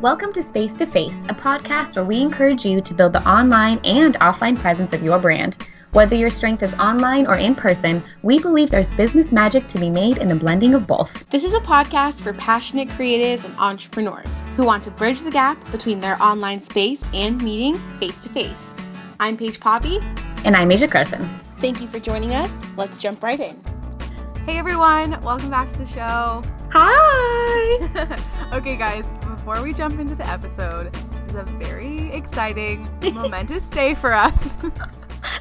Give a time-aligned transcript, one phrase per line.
[0.00, 3.80] Welcome to Space to Face, a podcast where we encourage you to build the online
[3.82, 5.56] and offline presence of your brand.
[5.90, 9.90] Whether your strength is online or in person, we believe there's business magic to be
[9.90, 11.28] made in the blending of both.
[11.30, 15.58] This is a podcast for passionate creatives and entrepreneurs who want to bridge the gap
[15.72, 18.72] between their online space and meeting face to face.
[19.18, 19.98] I'm Paige Poppe.
[20.44, 21.28] And I'm Asia Croson.
[21.56, 22.54] Thank you for joining us.
[22.76, 23.60] Let's jump right in.
[24.46, 26.44] Hey everyone, welcome back to the show.
[26.70, 28.18] Hi!
[28.52, 29.04] okay, guys,
[29.48, 34.54] before we jump into the episode, this is a very exciting, momentous day for us.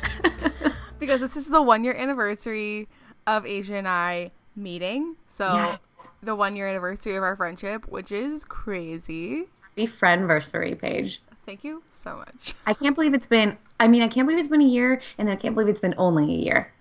[1.00, 2.88] because this is the one year anniversary
[3.28, 5.18] of Asia and I meeting.
[5.28, 5.84] So, Yes.
[6.24, 9.50] the one year anniversary of our friendship, which is crazy.
[9.76, 11.22] Happy friendversary Paige.
[11.46, 12.56] Thank you so much.
[12.66, 15.28] I can't believe it's been, I mean, I can't believe it's been a year, and
[15.28, 16.72] then I can't believe it's been only a year.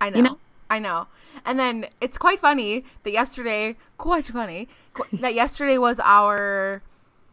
[0.00, 0.20] I know.
[0.20, 0.38] know?
[0.70, 1.06] I know.
[1.44, 6.82] And then it's quite funny that yesterday, quite funny, qu- that yesterday was our,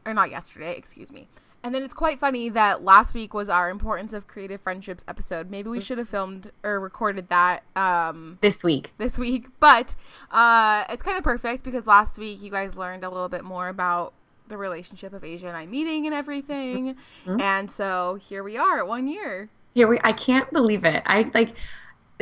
[0.06, 1.28] or not yesterday, excuse me.
[1.64, 5.50] And then it's quite funny that last week was our importance of creative friendships episode.
[5.50, 8.92] Maybe we should have filmed or recorded that um, This week.
[9.00, 9.96] this week, but
[10.30, 13.68] uh, it's kind of perfect because last week you guys learned a little bit more
[13.68, 14.14] about
[14.48, 16.98] the relationship of Asia and I meeting and everything.
[17.26, 19.50] And so here we are one year.
[19.74, 21.02] Here we, I can't believe it.
[21.08, 21.56] I like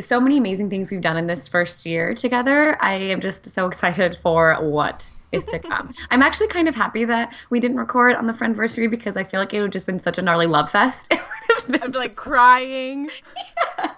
[0.00, 2.76] so many amazing things we've done in this first year together.
[2.82, 5.92] I am just so excited for what is to come.
[6.10, 9.40] I'm actually kind of happy that we didn't record on the friendversary because I feel
[9.40, 11.12] like it would have just been such a gnarly love fest.
[11.56, 13.08] It would have been like crying.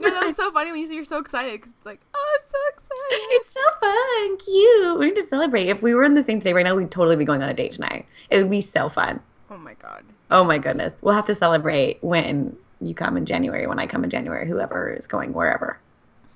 [0.00, 2.36] No, that was so funny when you say you're so excited because it's like, oh,
[2.36, 3.26] I'm so excited.
[3.30, 4.98] it's so fun cute.
[4.98, 5.68] We need to celebrate.
[5.68, 7.54] If we were in the same state right now, we'd totally be going on a
[7.54, 8.06] date tonight.
[8.30, 9.20] It would be so fun.
[9.50, 10.04] Oh my god.
[10.30, 10.96] Oh my goodness.
[11.02, 14.90] We'll have to celebrate when you come in January, when I come in January, whoever
[14.92, 15.78] is going wherever.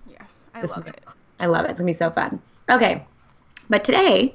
[0.08, 1.04] Yes, I This love gonna- it.
[1.40, 1.70] I love it.
[1.72, 2.40] It's gonna be so fun.
[2.70, 3.06] Okay,
[3.68, 4.34] but today,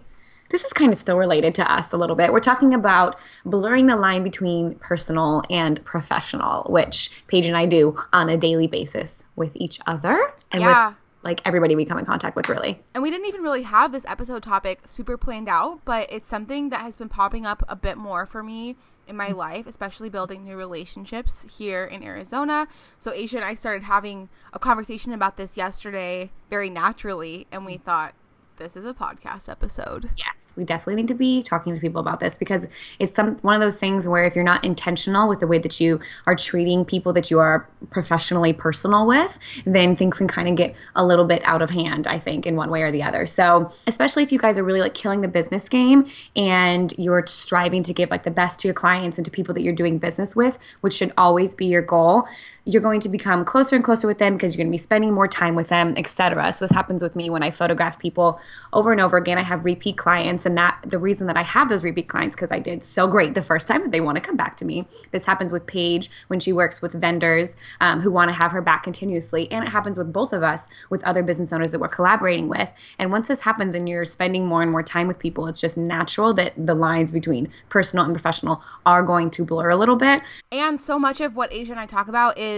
[0.49, 2.31] this is kind of still related to us a little bit.
[2.33, 7.97] We're talking about blurring the line between personal and professional, which Paige and I do
[8.11, 10.87] on a daily basis with each other and Yeah.
[10.89, 12.79] with like everybody we come in contact with, really.
[12.93, 16.69] And we didn't even really have this episode topic super planned out, but it's something
[16.69, 18.75] that has been popping up a bit more for me
[19.07, 22.67] in my life, especially building new relationships here in Arizona.
[22.97, 27.77] So Asia and I started having a conversation about this yesterday very naturally, and we
[27.77, 28.13] thought
[28.57, 30.09] this is a podcast episode.
[30.17, 32.67] Yes, we definitely need to be talking to people about this because
[32.99, 35.79] it's some one of those things where if you're not intentional with the way that
[35.79, 40.55] you are treating people that you are professionally personal with, then things can kind of
[40.55, 43.25] get a little bit out of hand, I think, in one way or the other.
[43.25, 47.83] So, especially if you guys are really like killing the business game and you're striving
[47.83, 50.35] to give like the best to your clients and to people that you're doing business
[50.35, 52.27] with, which should always be your goal,
[52.65, 55.11] you're going to become closer and closer with them because you're going to be spending
[55.11, 56.53] more time with them, etc.
[56.53, 58.39] So this happens with me when I photograph people
[58.71, 59.39] over and over again.
[59.39, 62.51] I have repeat clients, and that the reason that I have those repeat clients because
[62.51, 64.85] I did so great the first time that they want to come back to me.
[65.11, 68.61] This happens with Paige when she works with vendors um, who want to have her
[68.61, 71.87] back continuously, and it happens with both of us with other business owners that we're
[71.87, 72.69] collaborating with.
[72.99, 75.77] And once this happens, and you're spending more and more time with people, it's just
[75.77, 80.21] natural that the lines between personal and professional are going to blur a little bit.
[80.51, 82.50] And so much of what Asia and I talk about is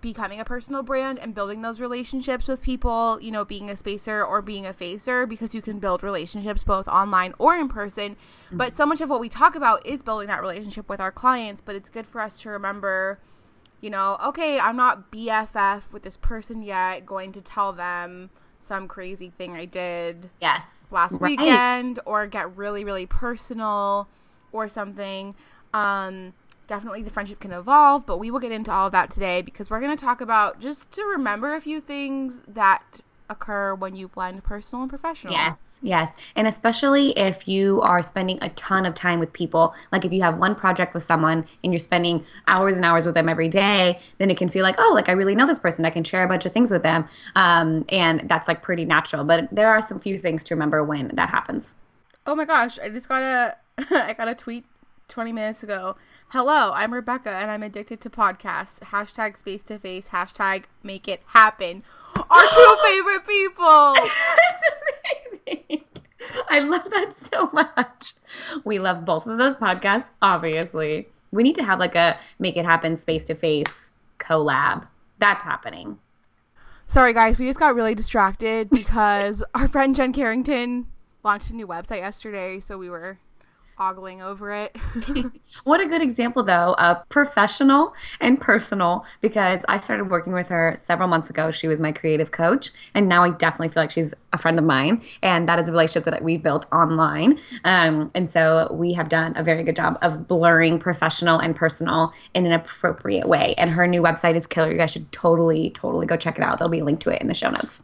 [0.00, 4.24] becoming a personal brand and building those relationships with people, you know, being a spacer
[4.24, 8.16] or being a facer because you can build relationships both online or in person.
[8.52, 11.60] But so much of what we talk about is building that relationship with our clients,
[11.60, 13.18] but it's good for us to remember,
[13.80, 18.30] you know, okay, I'm not BFF with this person yet, going to tell them
[18.60, 21.38] some crazy thing I did Yes, last Right.
[21.38, 24.08] weekend or get really really personal
[24.52, 25.34] or something
[25.74, 26.32] um
[26.68, 29.68] definitely the friendship can evolve but we will get into all of that today because
[29.70, 34.08] we're going to talk about just to remember a few things that occur when you
[34.08, 36.12] blend personal and professional Yes, yes.
[36.34, 40.22] And especially if you are spending a ton of time with people, like if you
[40.22, 44.00] have one project with someone and you're spending hours and hours with them every day,
[44.16, 45.84] then it can feel like, oh, like I really know this person.
[45.84, 47.06] I can share a bunch of things with them.
[47.36, 49.24] Um, and that's like pretty natural.
[49.24, 51.76] But there are some few things to remember when that happens.
[52.26, 53.56] oh my gosh i just got a
[53.90, 54.64] i got a tweet
[55.08, 55.96] 20 minutes ago
[56.28, 61.22] hello i'm rebecca and i'm addicted to podcasts hashtag space to face hashtag make it
[61.28, 61.82] happen
[62.30, 63.94] our two favorite people
[65.08, 65.84] That's amazing.
[66.48, 68.14] I love that so much.
[68.64, 71.08] We love both of those podcasts, obviously.
[71.30, 74.86] We need to have like a make it happen face to face collab.
[75.18, 75.98] That's happening.
[76.86, 80.86] Sorry, guys, we just got really distracted because our friend Jen Carrington
[81.22, 83.18] launched a new website yesterday, so we were
[83.78, 84.76] ogling over it.
[85.64, 90.74] what a good example, though, of professional and personal because I started working with her
[90.76, 91.50] several months ago.
[91.50, 94.64] She was my creative coach, and now I definitely feel like she's a friend of
[94.64, 95.02] mine.
[95.22, 97.38] And that is a relationship that we've built online.
[97.64, 102.12] Um, and so we have done a very good job of blurring professional and personal
[102.34, 103.54] in an appropriate way.
[103.56, 104.70] And her new website is killer.
[104.70, 106.58] You guys should totally, totally go check it out.
[106.58, 107.82] There'll be a link to it in the show notes.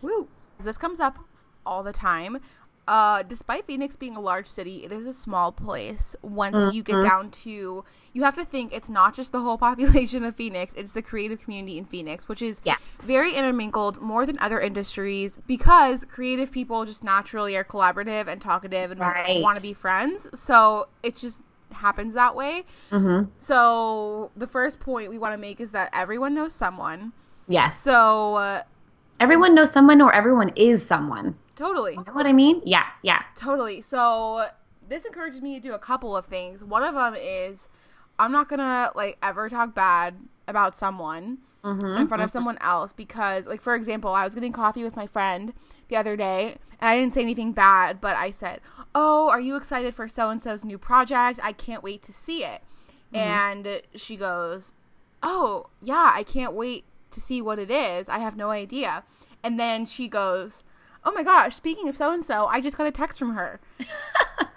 [0.00, 0.28] Woo.
[0.58, 1.18] This comes up
[1.64, 2.38] all the time
[2.88, 6.16] uh, despite Phoenix being a large city, it is a small place.
[6.22, 6.74] Once mm-hmm.
[6.74, 7.08] you get mm-hmm.
[7.08, 10.92] down to, you have to think it's not just the whole population of Phoenix; it's
[10.92, 12.80] the creative community in Phoenix, which is yes.
[13.04, 18.90] very intermingled more than other industries because creative people just naturally are collaborative and talkative
[18.90, 19.40] and right.
[19.42, 20.28] want to be friends.
[20.38, 22.64] So it just happens that way.
[22.90, 23.30] Mm-hmm.
[23.38, 27.12] So the first point we want to make is that everyone knows someone.
[27.46, 27.78] Yes.
[27.78, 28.34] So.
[28.34, 28.62] Uh,
[29.20, 31.36] everyone knows someone, or everyone is someone.
[31.56, 31.92] Totally.
[31.94, 32.62] You know what I mean?
[32.64, 33.22] Yeah, yeah.
[33.36, 33.80] Totally.
[33.80, 34.46] So
[34.88, 36.64] this encourages me to do a couple of things.
[36.64, 37.68] One of them is
[38.18, 40.14] I'm not gonna like ever talk bad
[40.48, 42.22] about someone mm-hmm, in front mm-hmm.
[42.22, 45.52] of someone else because, like, for example, I was getting coffee with my friend
[45.88, 48.60] the other day and I didn't say anything bad, but I said,
[48.94, 51.40] "Oh, are you excited for so and so's new project?
[51.42, 52.62] I can't wait to see it."
[53.12, 53.16] Mm-hmm.
[53.16, 54.74] And she goes,
[55.22, 58.08] "Oh, yeah, I can't wait to see what it is.
[58.08, 59.04] I have no idea."
[59.44, 60.62] And then she goes,
[61.04, 63.60] oh my gosh, speaking of so and so, I just got a text from her.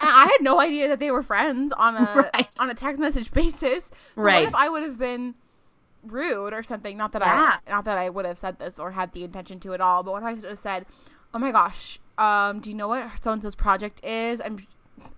[0.00, 2.48] I had no idea that they were friends on a right.
[2.58, 3.86] on a text message basis.
[4.14, 4.40] So right.
[4.40, 5.34] what if I would have been
[6.04, 6.96] rude or something?
[6.96, 7.58] Not that yeah.
[7.66, 10.02] I not that I would have said this or had the intention to at all,
[10.02, 10.86] but what if I would have said,
[11.34, 14.40] Oh my gosh, um, do you know what so and so's project is?
[14.40, 14.58] I'm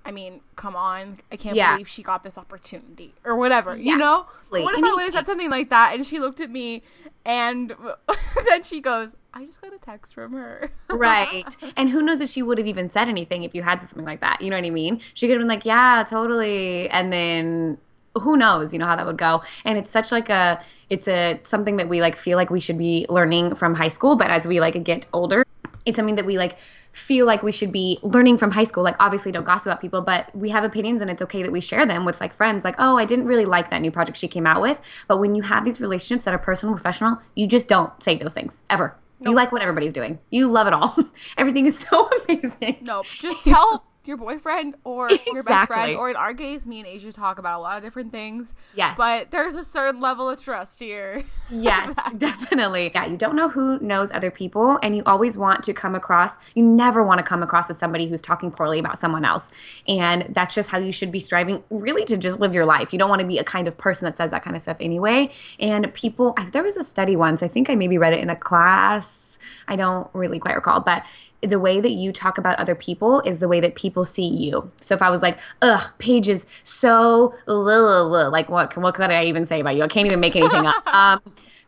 [0.05, 1.19] I mean, come on.
[1.31, 1.75] I can't yeah.
[1.75, 3.93] believe she got this opportunity or whatever, yeah.
[3.93, 4.27] you know?
[4.49, 6.83] What if I would have said something like that and she looked at me
[7.25, 7.75] and
[8.49, 10.71] then she goes, I just got a text from her.
[10.89, 11.45] right.
[11.77, 14.21] And who knows if she would have even said anything if you had something like
[14.21, 14.41] that.
[14.41, 15.01] You know what I mean?
[15.15, 16.89] She could have been like, yeah, totally.
[16.91, 17.79] And then
[18.15, 19.43] who knows, you know, how that would go.
[19.65, 20.61] And it's such like a,
[20.91, 24.17] it's a, something that we like feel like we should be learning from high school.
[24.17, 25.45] But as we like get older,
[25.85, 26.57] it's something that we like
[26.93, 28.83] feel like we should be learning from high school.
[28.83, 31.61] Like, obviously, don't gossip about people, but we have opinions and it's okay that we
[31.61, 32.65] share them with like friends.
[32.65, 34.81] Like, oh, I didn't really like that new project she came out with.
[35.07, 38.35] But when you have these relationships that are personal, professional, you just don't say those
[38.35, 38.97] things ever.
[39.21, 39.31] Nope.
[39.33, 40.19] You like what everybody's doing.
[40.31, 40.97] You love it all.
[41.37, 42.79] Everything is so amazing.
[42.83, 43.07] Nope.
[43.07, 45.33] Just tell your boyfriend or exactly.
[45.35, 47.85] your best friend, or in our case, me and Asia talk about a lot of
[47.85, 48.55] different things.
[48.75, 48.97] Yes.
[48.97, 51.23] But there's a certain level of trust here.
[51.51, 52.91] Yes, definitely.
[52.95, 56.37] Yeah, you don't know who knows other people, and you always want to come across,
[56.55, 59.51] you never want to come across as somebody who's talking poorly about someone else.
[59.87, 62.93] And that's just how you should be striving, really, to just live your life.
[62.93, 64.77] You don't want to be a kind of person that says that kind of stuff
[64.79, 65.31] anyway.
[65.59, 68.37] And people, there was a study once, I think I maybe read it in a
[68.37, 69.39] class.
[69.69, 71.03] I don't really quite recall, but
[71.43, 74.71] the way that you talk about other people is the way that people see you.
[74.81, 79.47] So if I was like, ugh, Paige is so like what what could I even
[79.47, 79.85] say about you?
[79.85, 80.75] I can't even make anything up.
[80.99, 81.21] Um,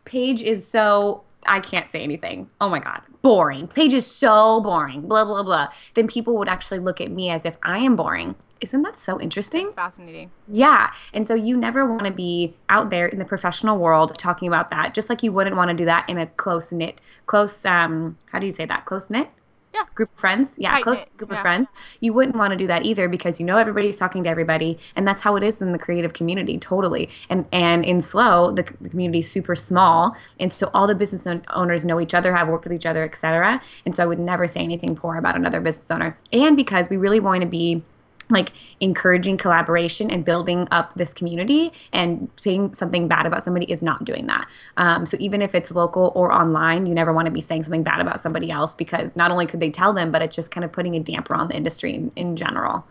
[0.03, 2.49] Paige is so I can't say anything.
[2.59, 3.67] Oh my god, boring.
[3.67, 5.01] Paige is so boring.
[5.07, 5.67] Blah blah blah.
[5.93, 8.35] Then people would actually look at me as if I am boring.
[8.59, 9.71] Isn't that so interesting?
[9.71, 10.31] Fascinating.
[10.47, 10.91] Yeah.
[11.13, 14.69] And so you never want to be out there in the professional world talking about
[14.69, 18.17] that, just like you wouldn't want to do that in a close knit, close, um,
[18.31, 18.85] how do you say that?
[18.85, 19.31] Close knit?
[19.73, 19.83] Yeah.
[19.95, 20.55] group of friends.
[20.57, 21.37] Yeah, right, close group yeah.
[21.37, 21.71] of friends.
[21.99, 25.07] You wouldn't want to do that either because you know everybody's talking to everybody, and
[25.07, 27.09] that's how it is in the creative community, totally.
[27.29, 31.27] And and in SLO, the, the community is super small, and so all the business
[31.53, 33.61] owners know each other, have worked with each other, etc.
[33.85, 36.17] And so I would never say anything poor about another business owner.
[36.33, 37.83] And because we really want to be
[38.31, 43.81] like encouraging collaboration and building up this community and saying something bad about somebody is
[43.81, 44.47] not doing that
[44.77, 47.83] um, so even if it's local or online you never want to be saying something
[47.83, 50.63] bad about somebody else because not only could they tell them but it's just kind
[50.63, 52.85] of putting a damper on the industry in, in general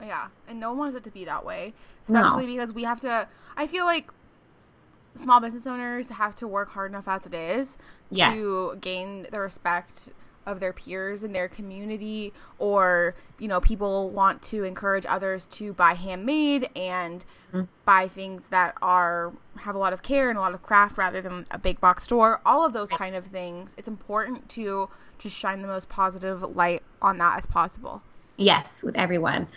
[0.00, 1.74] yeah and no one wants it to be that way
[2.06, 2.52] especially no.
[2.52, 4.10] because we have to i feel like
[5.14, 7.78] small business owners have to work hard enough as it is
[8.10, 8.34] yes.
[8.34, 10.10] to gain the respect
[10.46, 15.72] of their peers in their community or you know people want to encourage others to
[15.74, 17.68] buy handmade and mm.
[17.84, 21.20] buy things that are have a lot of care and a lot of craft rather
[21.20, 22.40] than a big box store.
[22.46, 23.74] All of those kind of things.
[23.76, 28.02] It's important to just shine the most positive light on that as possible.
[28.36, 29.48] Yes with everyone.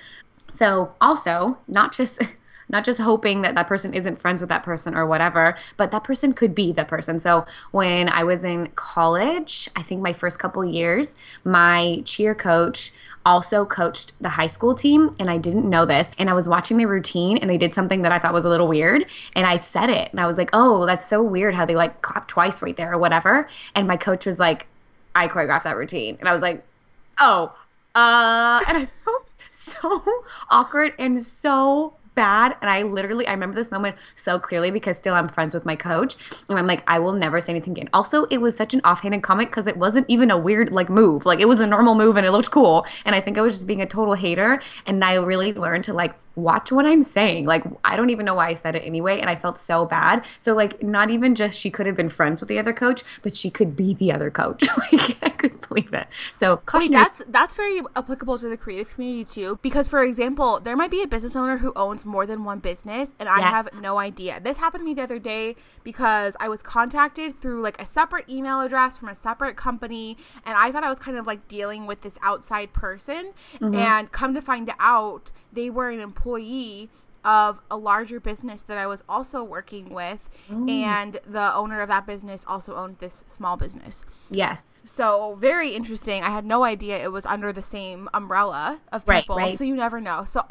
[0.51, 2.21] So also not just
[2.73, 6.03] not just hoping that that person isn't friends with that person or whatever, but that
[6.03, 7.19] person could be the person.
[7.19, 11.15] So when I was in college, I think my first couple years,
[11.45, 12.91] my cheer coach
[13.25, 16.77] also coached the high school team and I didn't know this and I was watching
[16.77, 19.57] their routine and they did something that I thought was a little weird and I
[19.57, 22.61] said it and I was like, "Oh, that's so weird how they like clap twice
[22.61, 24.65] right there or whatever." And my coach was like,
[25.15, 26.65] "I choreographed that routine." And I was like,
[27.19, 27.55] "Oh,
[27.95, 30.03] uh," and I felt so
[30.49, 32.55] awkward and so bad.
[32.61, 35.75] And I literally, I remember this moment so clearly because still I'm friends with my
[35.75, 36.15] coach.
[36.49, 37.89] And I'm like, I will never say anything again.
[37.93, 41.25] Also, it was such an offhanded comment because it wasn't even a weird like move.
[41.25, 42.85] Like it was a normal move and it looked cool.
[43.05, 44.61] And I think I was just being a total hater.
[44.85, 47.45] And I really learned to like watch what I'm saying.
[47.45, 49.19] Like, I don't even know why I said it anyway.
[49.19, 50.25] And I felt so bad.
[50.39, 53.35] So, like, not even just she could have been friends with the other coach, but
[53.35, 54.63] she could be the other coach.
[54.91, 56.07] like, I couldn't believe it.
[56.31, 59.59] So, Wait, that's that's very applicable to the creative community too.
[59.61, 63.13] Because, for example, there might be a business owner who owns more than one business,
[63.19, 63.49] and I yes.
[63.49, 64.39] have no idea.
[64.39, 68.29] This happened to me the other day because I was contacted through like a separate
[68.29, 71.85] email address from a separate company, and I thought I was kind of like dealing
[71.85, 73.33] with this outside person.
[73.59, 73.75] Mm-hmm.
[73.75, 76.89] And come to find out, they were an employee
[77.25, 80.67] of a larger business that I was also working with, Ooh.
[80.67, 84.05] and the owner of that business also owned this small business.
[84.29, 84.65] Yes.
[84.83, 86.23] So very interesting.
[86.23, 89.37] I had no idea it was under the same umbrella of people.
[89.37, 89.57] Right, right.
[89.57, 90.25] So you never know.
[90.25, 90.43] So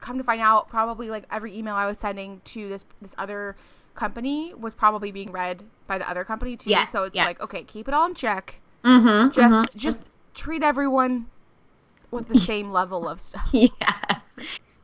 [0.00, 3.54] come to find out, probably like every email I was sending to this this other
[3.94, 6.70] company was probably being read by the other company too.
[6.70, 7.26] Yes, so it's yes.
[7.26, 8.60] like, okay, keep it all in check.
[8.84, 9.78] Mm-hmm, just mm-hmm.
[9.78, 11.26] just treat everyone
[12.10, 13.50] with the same level of stuff.
[13.52, 14.22] Yes.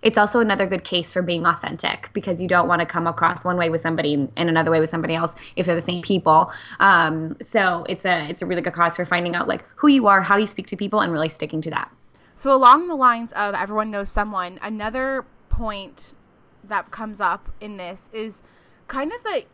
[0.02, 3.43] It's also another good case for being authentic because you don't want to come across
[3.43, 6.52] one way with somebody and another way with somebody else if they're the same people.
[6.78, 10.07] Um, so it's a it's a really good cause for finding out like who you
[10.07, 11.90] are, how you speak to people, and really sticking to that.
[12.37, 16.12] So along the lines of everyone knows someone, another point
[16.62, 18.43] that comes up in this is
[18.88, 19.45] kind of that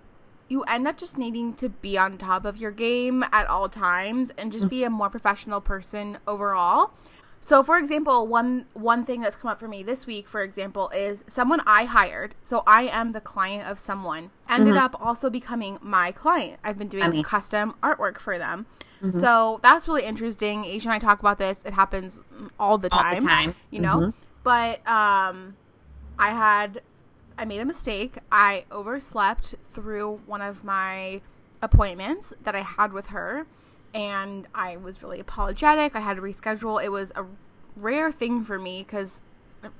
[0.48, 4.32] you end up just needing to be on top of your game at all times
[4.36, 6.90] and just be a more professional person overall.
[7.42, 10.90] So, for example, one one thing that's come up for me this week, for example,
[10.90, 12.34] is someone I hired.
[12.42, 14.30] So I am the client of someone.
[14.48, 14.84] Ended mm-hmm.
[14.84, 16.60] up also becoming my client.
[16.62, 17.24] I've been doing mean.
[17.24, 18.66] custom artwork for them.
[18.98, 19.10] Mm-hmm.
[19.10, 20.66] So that's really interesting.
[20.66, 21.62] Asia and I talk about this.
[21.64, 22.20] It happens
[22.58, 23.06] all the time.
[23.06, 23.54] All the time.
[23.70, 23.96] You know?
[23.96, 24.10] Mm-hmm.
[24.42, 25.56] But um
[26.18, 26.82] I had
[27.38, 28.18] I made a mistake.
[28.30, 31.22] I overslept through one of my
[31.62, 33.46] appointments that I had with her
[33.94, 35.96] and I was really apologetic.
[35.96, 36.82] I had to reschedule.
[36.82, 37.24] It was a
[37.76, 39.22] rare thing for me because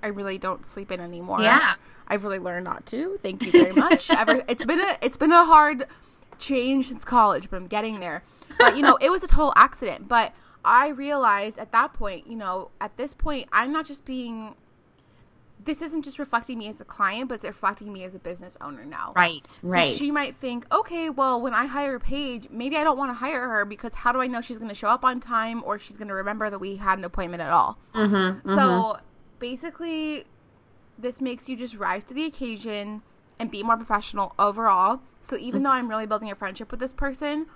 [0.02, 1.40] I really don't sleep in anymore.
[1.40, 1.75] Yeah,
[2.09, 3.19] I've really learned not to.
[3.23, 4.11] Thank you very much.
[4.17, 5.87] Ever, it's been a it's been a hard
[6.38, 8.23] change since college, but I'm getting there.
[8.59, 10.09] But you know, it was a total accident.
[10.09, 10.33] But
[10.64, 14.55] I realized at that point, you know, at this point, I'm not just being
[15.64, 18.57] this isn't just reflecting me as a client, but it's reflecting me as a business
[18.61, 19.12] owner now.
[19.14, 19.95] Right, so right.
[19.95, 23.49] She might think, okay, well, when I hire Paige, maybe I don't want to hire
[23.49, 25.97] her because how do I know she's going to show up on time or she's
[25.97, 27.79] going to remember that we had an appointment at all?
[27.95, 29.05] Mm-hmm, so mm-hmm.
[29.38, 30.25] basically,
[30.99, 33.02] this makes you just rise to the occasion
[33.38, 35.00] and be more professional overall.
[35.23, 35.64] So even mm-hmm.
[35.64, 37.47] though I'm really building a friendship with this person,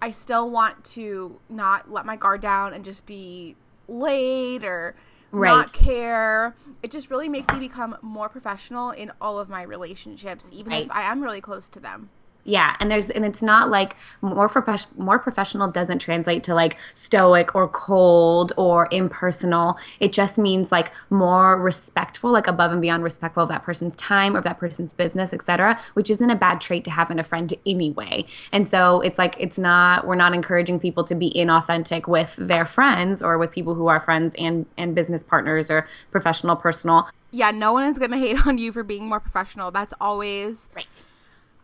[0.00, 3.56] I still want to not let my guard down and just be
[3.88, 4.94] late or
[5.30, 5.50] right.
[5.50, 6.54] not care.
[6.82, 10.84] It just really makes me become more professional in all of my relationships, even right.
[10.84, 12.10] if I am really close to them
[12.48, 16.78] yeah and there's and it's not like more prof- more professional doesn't translate to like
[16.94, 19.76] stoic or cold or impersonal.
[20.00, 24.34] It just means like more respectful like above and beyond respectful of that person's time
[24.34, 27.52] or that person's business etc which isn't a bad trait to have in a friend
[27.66, 28.24] anyway.
[28.50, 32.64] And so it's like it's not we're not encouraging people to be inauthentic with their
[32.64, 37.08] friends or with people who are friends and and business partners or professional personal.
[37.30, 39.70] Yeah no one is going to hate on you for being more professional.
[39.70, 40.86] That's always right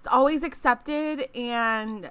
[0.05, 2.11] it's always accepted and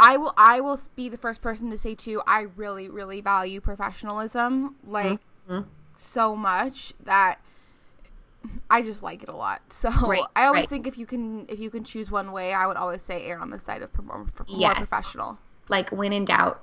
[0.00, 3.60] I will I will be the first person to say too I really really value
[3.60, 5.68] professionalism like mm-hmm.
[5.96, 7.38] so much that
[8.70, 9.60] I just like it a lot.
[9.70, 10.68] So right, I always right.
[10.68, 13.38] think if you can if you can choose one way, I would always say err
[13.38, 14.76] on the side of more, more yes.
[14.76, 15.36] professional.
[15.68, 16.62] Like when in doubt,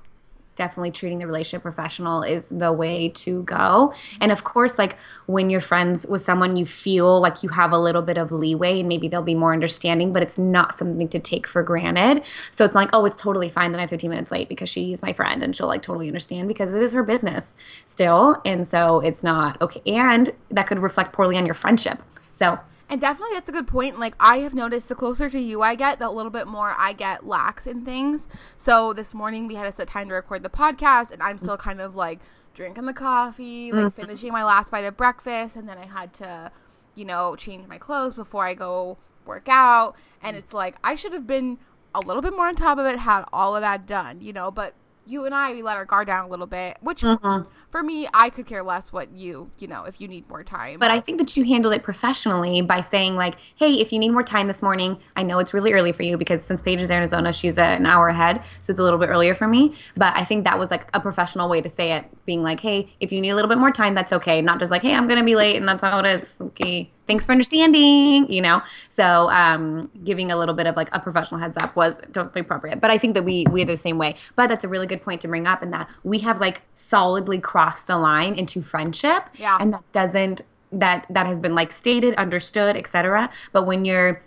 [0.56, 3.94] definitely treating the relationship professional is the way to go.
[4.22, 7.78] And of course, like when you're friends with someone, you feel like you have a
[7.78, 11.20] little bit of leeway and maybe they'll be more understanding, but it's not something to
[11.20, 12.24] take for granted.
[12.52, 15.14] So it's like, oh, it's totally fine that I'm 15 minutes late because she's my
[15.14, 17.56] friend and she'll like totally understand because it is her business
[17.86, 18.42] still.
[18.46, 19.82] And so it's not okay.
[19.86, 22.02] And that could reflect poorly on your friendship.
[22.32, 24.00] So and definitely that's a good point.
[24.00, 26.94] Like I have noticed the closer to you I get, the little bit more I
[26.94, 28.28] get lax in things.
[28.58, 31.58] So this morning we had a set time to record the podcast and I'm still
[31.58, 32.20] kind of like
[32.54, 34.02] drinking the coffee, like mm-hmm.
[34.02, 36.52] finishing my last bite of breakfast and then I had to,
[36.96, 39.96] you know, change my clothes before I go work out.
[40.22, 41.58] And it's like I should have been
[41.96, 44.52] a little bit more on top of it, had all of that done, you know,
[44.52, 44.74] but
[45.06, 47.50] you and I we let our guard down a little bit, which mm-hmm.
[47.74, 50.78] For me, I could care less what you, you know, if you need more time.
[50.78, 54.12] But I think that you handled it professionally by saying like, "Hey, if you need
[54.12, 56.92] more time this morning, I know it's really early for you because since Paige is
[56.92, 60.24] Arizona, she's an hour ahead, so it's a little bit earlier for me." But I
[60.24, 63.20] think that was like a professional way to say it, being like, "Hey, if you
[63.20, 65.36] need a little bit more time, that's okay." Not just like, "Hey, I'm gonna be
[65.36, 66.36] late," and that's how it is.
[66.40, 68.32] Okay, thanks for understanding.
[68.32, 72.02] You know, so um, giving a little bit of like a professional heads up was
[72.14, 72.80] totally appropriate.
[72.82, 74.14] But I think that we we are the same way.
[74.36, 77.40] But that's a really good point to bring up, in that we have like solidly
[77.40, 79.58] crossed the line into friendship, Yeah.
[79.60, 80.42] and that doesn't
[80.72, 83.30] that that has been like stated, understood, etc.
[83.52, 84.22] But when you're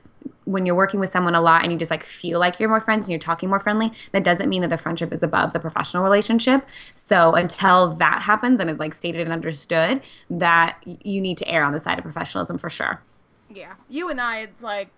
[0.45, 2.81] when you're working with someone a lot and you just like feel like you're more
[2.81, 5.59] friends and you're talking more friendly, that doesn't mean that the friendship is above the
[5.61, 6.65] professional relationship.
[6.95, 11.65] So until that happens and is like stated and understood, that you need to err
[11.65, 13.03] on the side of professionalism for sure.
[13.51, 14.89] yeah, you and I, it's like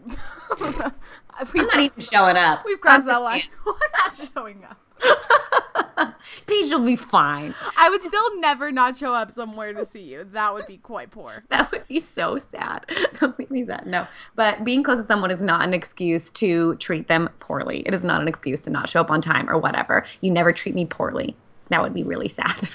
[0.60, 0.80] we've,
[1.38, 2.64] I'm not even showing up.
[2.66, 3.42] we've crossed that line.
[3.66, 3.72] We're
[4.04, 4.78] not showing up.
[6.46, 7.54] Paige will be fine.
[7.76, 10.24] I would still never not show up somewhere to see you.
[10.32, 11.44] That would be quite poor.
[11.50, 12.86] That would be so sad.
[13.14, 13.86] Completely sad.
[13.86, 14.06] No.
[14.34, 17.82] But being close to someone is not an excuse to treat them poorly.
[17.86, 20.04] It is not an excuse to not show up on time or whatever.
[20.20, 21.36] You never treat me poorly.
[21.68, 22.68] That would be really sad.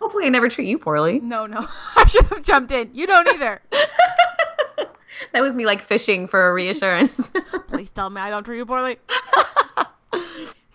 [0.00, 1.20] Hopefully, I never treat you poorly.
[1.20, 1.66] No, no,
[1.96, 2.90] I should have jumped in.
[2.94, 3.60] You don't either.
[5.32, 7.30] That was me like fishing for a reassurance.
[7.66, 8.98] Please tell me I don't treat you poorly.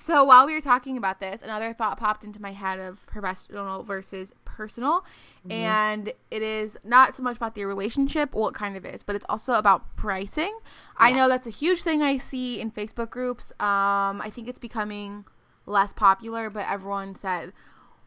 [0.04, 3.84] So while we were talking about this, another thought popped into my head of professional
[3.84, 5.06] versus personal.
[5.50, 9.16] And it is not so much about the relationship, well, it kind of is, but
[9.16, 10.60] it's also about pricing.
[10.98, 13.54] I know that's a huge thing I see in Facebook groups.
[13.62, 15.24] Um, I think it's becoming
[15.66, 17.54] less popular, but everyone said,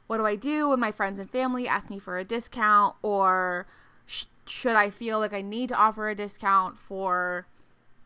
[0.06, 2.94] What do I do when my friends and family ask me for a discount?
[3.00, 3.66] Or
[4.04, 7.46] sh- should I feel like I need to offer a discount for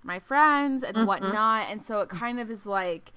[0.05, 1.67] my friends and whatnot.
[1.69, 3.11] And so it kind of is like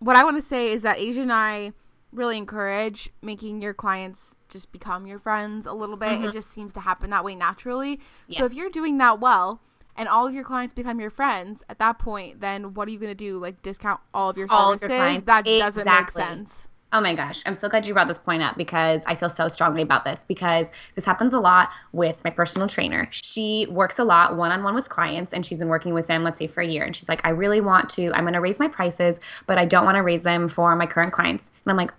[0.00, 1.72] what I want to say is that Asia and I
[2.12, 6.12] really encourage making your clients just become your friends a little bit.
[6.12, 6.30] It mm-hmm.
[6.30, 8.00] just seems to happen that way naturally.
[8.30, 9.60] So if you're doing that well
[9.96, 12.98] and all of your clients become your friends, at that point, then what are you
[12.98, 13.38] going to do?
[13.38, 14.90] Like discount all of your All of services?
[14.90, 15.26] your clients.
[15.26, 16.68] That doesn't make sense.
[16.92, 19.46] Oh my gosh, I'm so glad you brought this point up because I feel so
[19.46, 23.08] strongly about this because this happens a lot with my personal trainer.
[23.12, 26.24] She works a lot one on one with clients and she's been working with them,
[26.24, 26.82] let's say, for a year.
[26.82, 29.66] And she's like, I really want to, I'm going to raise my prices, but I
[29.66, 31.52] don't want to raise them for my current clients.
[31.64, 31.94] And I'm like, "No,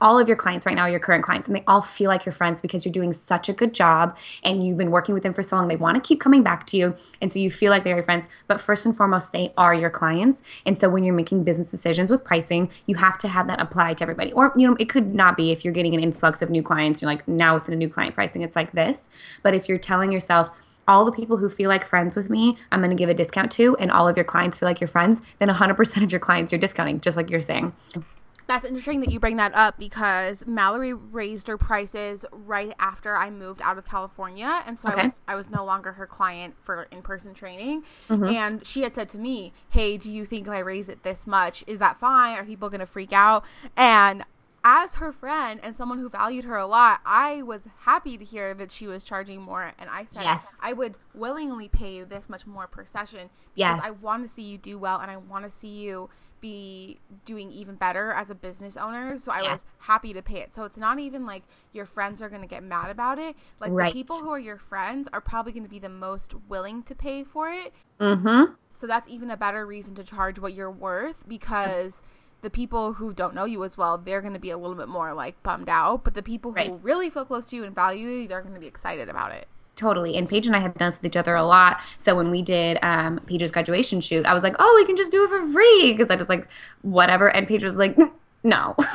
[0.00, 2.32] all of your clients right now your current clients and they all feel like your
[2.32, 5.42] friends because you're doing such a good job and you've been working with them for
[5.42, 7.84] so long they want to keep coming back to you and so you feel like
[7.84, 8.28] they're your friends.
[8.48, 12.10] But first and foremost they are your clients and so when you're making business decisions
[12.10, 14.32] with pricing you have to have that apply to everybody.
[14.32, 17.00] Or you know it could not be if you're getting an influx of new clients
[17.00, 19.08] you're like now with the new client pricing it's like this.
[19.42, 20.50] But if you're telling yourself
[20.88, 23.52] all the people who feel like friends with me, I'm going to give a discount
[23.52, 26.50] to, and all of your clients feel like your friends, then 100% of your clients
[26.50, 27.72] you're discounting, just like you're saying.
[28.52, 33.30] That's interesting that you bring that up because Mallory raised her prices right after I
[33.30, 36.82] moved out of California, and so I was I was no longer her client for
[36.90, 37.82] in person training.
[38.10, 38.24] Mm-hmm.
[38.24, 41.26] And she had said to me, "Hey, do you think if I raise it this
[41.26, 42.36] much, is that fine?
[42.36, 43.42] Are people going to freak out?"
[43.74, 44.22] And
[44.64, 48.52] as her friend and someone who valued her a lot, I was happy to hear
[48.52, 50.58] that she was charging more, and I said, Yes.
[50.62, 53.80] "I would willingly pay you this much more per session because Yes.
[53.82, 56.10] I want to see you do well, and I want to see you."
[56.42, 59.16] Be doing even better as a business owner.
[59.16, 60.54] So I was happy to pay it.
[60.54, 63.34] So it's not even like your friends are going to get mad about it.
[63.60, 63.90] Like Right.
[63.94, 66.94] the people who are your friends are probably going to be the most willing to
[66.94, 67.72] pay for it.
[67.98, 68.52] Mm-hmm.
[68.74, 72.02] So that's even a better reason to charge what you're worth because
[72.42, 74.88] the people who don't know you as well, they're going to be a little bit
[74.88, 76.04] more like bummed out.
[76.04, 76.78] But the people who Right.
[76.82, 79.46] really feel close to you and value you, they're going to be excited about it.
[79.76, 80.16] Totally.
[80.16, 81.80] And Paige and I have done this with each other a lot.
[81.98, 85.10] So when we did um, Paige's graduation shoot, I was like, oh, we can just
[85.10, 85.92] do it for free.
[85.92, 86.46] Because I just like,
[86.82, 87.34] whatever.
[87.34, 88.12] And Paige was like, "Mm,
[88.44, 88.76] no.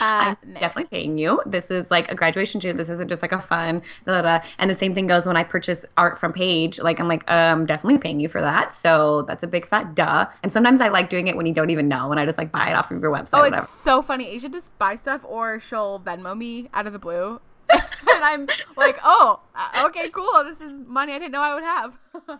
[0.00, 1.42] Uh, I'm definitely paying you.
[1.44, 2.76] This is like a graduation shoot.
[2.76, 4.44] This isn't just like a fun, da, da, da.
[4.58, 6.78] And the same thing goes when I purchase art from Paige.
[6.80, 8.72] Like, I'm like, um, definitely paying you for that.
[8.72, 10.26] So that's a big fat duh.
[10.42, 12.50] And sometimes I like doing it when you don't even know, and I just like
[12.50, 13.34] buy it off of your website.
[13.34, 13.62] Oh, or whatever.
[13.62, 14.26] it's so funny.
[14.28, 17.40] Asia just buy stuff or she'll Venmo me out of the blue.
[18.14, 20.44] and I'm like, oh, uh, okay, cool.
[20.44, 21.98] This is money I didn't know I would have.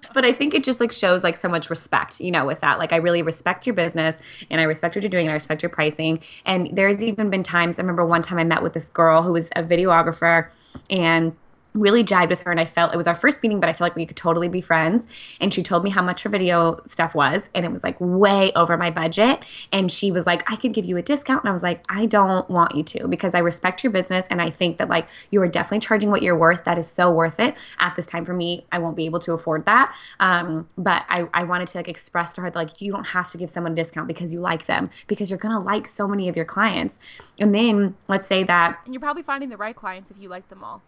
[0.15, 2.79] but I think it just like shows like so much respect, you know, with that.
[2.79, 4.17] Like I really respect your business
[4.51, 6.21] and I respect what you're doing and I respect your pricing.
[6.45, 9.33] And there's even been times I remember one time I met with this girl who
[9.33, 10.49] was a videographer
[10.89, 11.37] and
[11.75, 13.85] really jived with her and I felt it was our first meeting, but I feel
[13.87, 15.07] like we could totally be friends.
[15.41, 18.53] And she told me how much her video stuff was, and it was like way
[18.55, 19.45] over my budget.
[19.73, 21.45] And she was like, I could give you a discount.
[21.45, 24.43] And I was like, I don't want you to because I respect your business and
[24.43, 26.65] I think that like you are definitely charging what you're worth.
[26.65, 27.55] That is so worth it.
[27.79, 29.95] At this time for me, I won't be able to afford that.
[30.19, 33.31] Um, but I, I wanted to like express to her that like you don't have
[33.31, 36.29] to give someone a discount because you like them, because you're gonna like so many
[36.29, 36.99] of your clients.
[37.39, 40.49] And then let's say that And you're probably finding the right clients if you like
[40.49, 40.83] them all.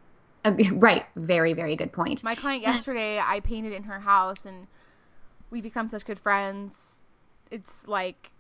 [0.45, 2.23] Uh, right, very, very good point.
[2.25, 4.67] My client yesterday, I painted in her house and
[5.51, 7.05] we've become such good friends.
[7.51, 8.33] It's like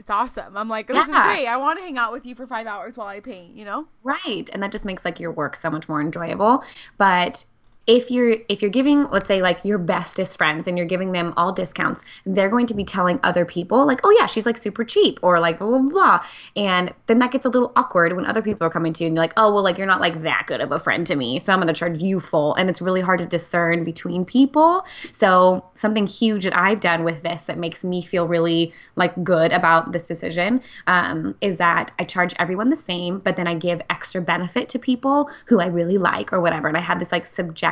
[0.00, 0.56] it's awesome.
[0.56, 1.46] I'm like, this is great.
[1.46, 3.86] I want to hang out with you for five hours while I paint, you know?
[4.02, 4.48] Right.
[4.50, 6.64] And that just makes like your work so much more enjoyable.
[6.96, 7.44] But
[7.86, 11.32] if you're if you're giving let's say like your bestest friends and you're giving them
[11.36, 14.84] all discounts they're going to be telling other people like oh yeah she's like super
[14.84, 16.24] cheap or like blah blah blah.
[16.54, 19.16] And then that gets a little awkward when other people are coming to you and
[19.16, 21.38] you're like oh well like you're not like that good of a friend to me
[21.38, 22.54] so i'm going to charge you full.
[22.54, 24.84] And it's really hard to discern between people.
[25.12, 29.52] So something huge that i've done with this that makes me feel really like good
[29.52, 33.80] about this decision um, is that i charge everyone the same but then i give
[33.88, 36.68] extra benefit to people who i really like or whatever.
[36.68, 37.69] And i have this like subjective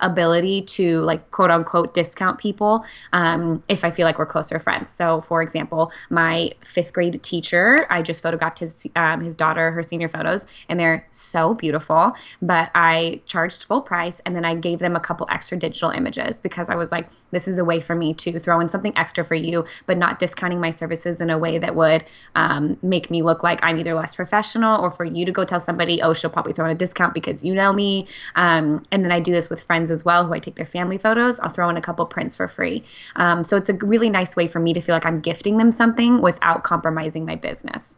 [0.00, 4.88] ability to like quote unquote discount people um, if i feel like we're closer friends.
[4.88, 9.82] So for example my fifth grade teacher i just photographed his um, his daughter her
[9.82, 14.78] senior photos and they're so beautiful but i charged full price and then i gave
[14.78, 17.94] them a couple extra digital images because i was like this is a way for
[17.94, 21.38] me to throw in something extra for you but not discounting my services in a
[21.38, 22.04] way that would
[22.34, 25.60] um, make me look like i'm either less professional or for you to go tell
[25.60, 29.07] somebody oh she'll probably throw in a discount because you know me um, and then
[29.12, 31.68] i do this with friends as well who i take their family photos i'll throw
[31.68, 32.82] in a couple prints for free
[33.16, 35.70] um, so it's a really nice way for me to feel like i'm gifting them
[35.72, 37.96] something without compromising my business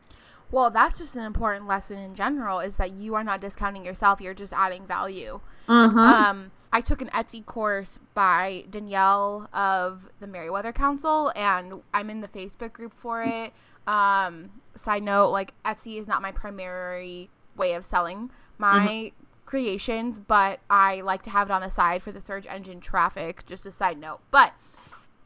[0.50, 4.20] Well, that's just an important lesson in general is that you are not discounting yourself,
[4.20, 5.40] you're just adding value.
[5.68, 5.98] mm-hmm.
[5.98, 12.20] Um, I took an Etsy course by Danielle of the Meriwether Council, and I'm in
[12.20, 13.52] the Facebook group for it.
[13.86, 19.12] Um, side note, like Etsy is not my primary way of selling my
[19.50, 23.44] creations, but I like to have it on the side for the search engine traffic.
[23.46, 24.52] Just a side note, but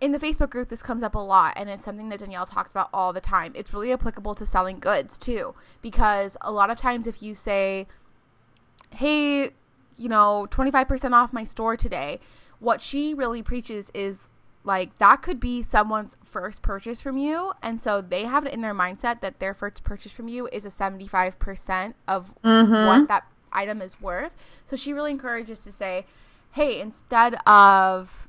[0.00, 2.70] in the Facebook group, this comes up a lot, and it's something that Danielle talks
[2.70, 3.52] about all the time.
[3.54, 7.86] It's really applicable to selling goods too, because a lot of times if you say,
[8.90, 9.50] hey,
[9.98, 12.18] you know, 25% off my store today,
[12.60, 14.30] what she really preaches is
[14.64, 17.52] like that could be someone's first purchase from you.
[17.62, 20.64] And so they have it in their mindset that their first purchase from you is
[20.64, 22.72] a 75% of mm-hmm.
[22.72, 24.32] what that item is worth.
[24.64, 26.06] So she really encourages to say,
[26.52, 28.28] hey, instead of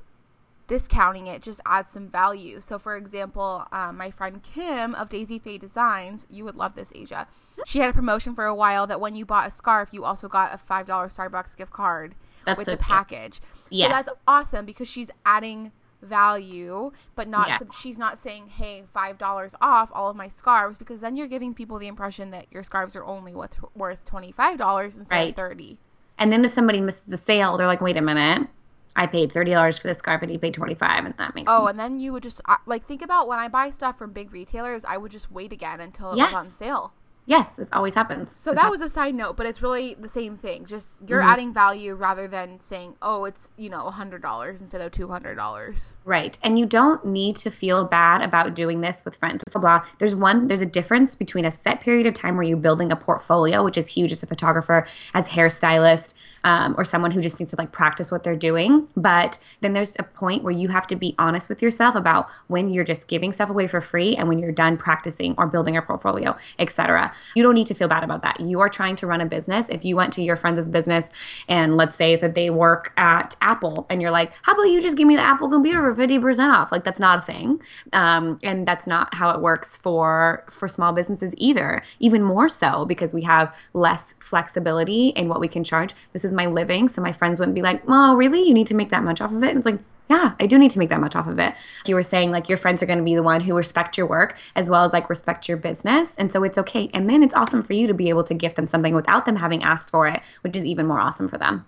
[0.68, 2.60] discounting it just adds some value.
[2.60, 6.92] So, for example, um, my friend Kim of Daisy Faye Designs, you would love this,
[6.94, 7.28] Asia.
[7.66, 10.28] She had a promotion for a while that when you bought a scarf, you also
[10.28, 12.86] got a five dollar Starbucks gift card That's with so the cute.
[12.88, 13.40] package.
[13.70, 13.90] Yes.
[14.04, 15.70] So that's awesome because she's adding
[16.06, 17.58] value, but not Yes.
[17.60, 21.26] sub- she's not saying, "Hey, five dollars off all of my scarves," because then you're
[21.26, 25.14] giving people the impression that your scarves are only worth worth twenty five dollars instead
[25.14, 25.30] Right.
[25.38, 25.78] of thirty.
[26.18, 28.48] And then if somebody misses the sale, they're like, wait a minute,
[28.94, 31.52] I paid thirty dollars for this scarf, and he paid twenty five, and that makes
[31.52, 31.70] Oh, sense.
[31.72, 34.32] and then you would just uh, like think about when I buy stuff from big
[34.32, 36.32] retailers, I would just wait again until it Yes.
[36.32, 36.92] was on sale.
[37.26, 38.30] Yes, this always happens.
[38.30, 40.64] So This that hap- was a side note, but it's really the same thing.
[40.64, 41.28] Just you're Mm-hmm.
[41.30, 45.34] adding value rather than saying, "Oh, it's you know hundred dollars instead of two hundred
[45.34, 49.42] dollars." right, and you don't need to feel bad about doing this with friends.
[49.52, 49.84] Blah blah.
[49.98, 50.46] There's one.
[50.48, 53.76] There's a difference between a set period of time where you're building a portfolio, which
[53.76, 56.14] is huge as a photographer, as hairstylist.
[56.46, 58.86] Um, or someone who just needs to like practice what they're doing.
[58.96, 62.70] But then there's a point where you have to be honest with yourself about when
[62.70, 65.82] you're just giving stuff away for free and when you're done practicing or building a
[65.82, 67.12] portfolio, etc.
[67.34, 68.38] You don't need to feel bad about that.
[68.38, 69.68] You are trying to run a business.
[69.68, 71.10] If you went to your friend's business
[71.48, 74.96] and let's say that they work at Apple and you're like, how about you just
[74.96, 76.70] give me the Apple computer for 50% off?
[76.70, 77.60] Like that's not a thing.
[77.92, 81.82] Um, and that's not how it works for for small businesses either.
[81.98, 85.92] Even more so because we have less flexibility in what we can charge.
[86.12, 88.46] This is my living, so my friends wouldn't be like, "Oh, really?
[88.46, 90.58] You need to make that much off of it?" And it's like, yeah, I do
[90.58, 91.54] need to make that much off of it.
[91.86, 94.06] You were saying like your friends are going to be the one who respect your
[94.06, 96.14] work as well as like respect your business.
[96.16, 96.90] And so it's okay.
[96.94, 99.36] And then it's awesome for you to be able to gift them something without them
[99.36, 101.66] having asked for it, which is even more awesome for them.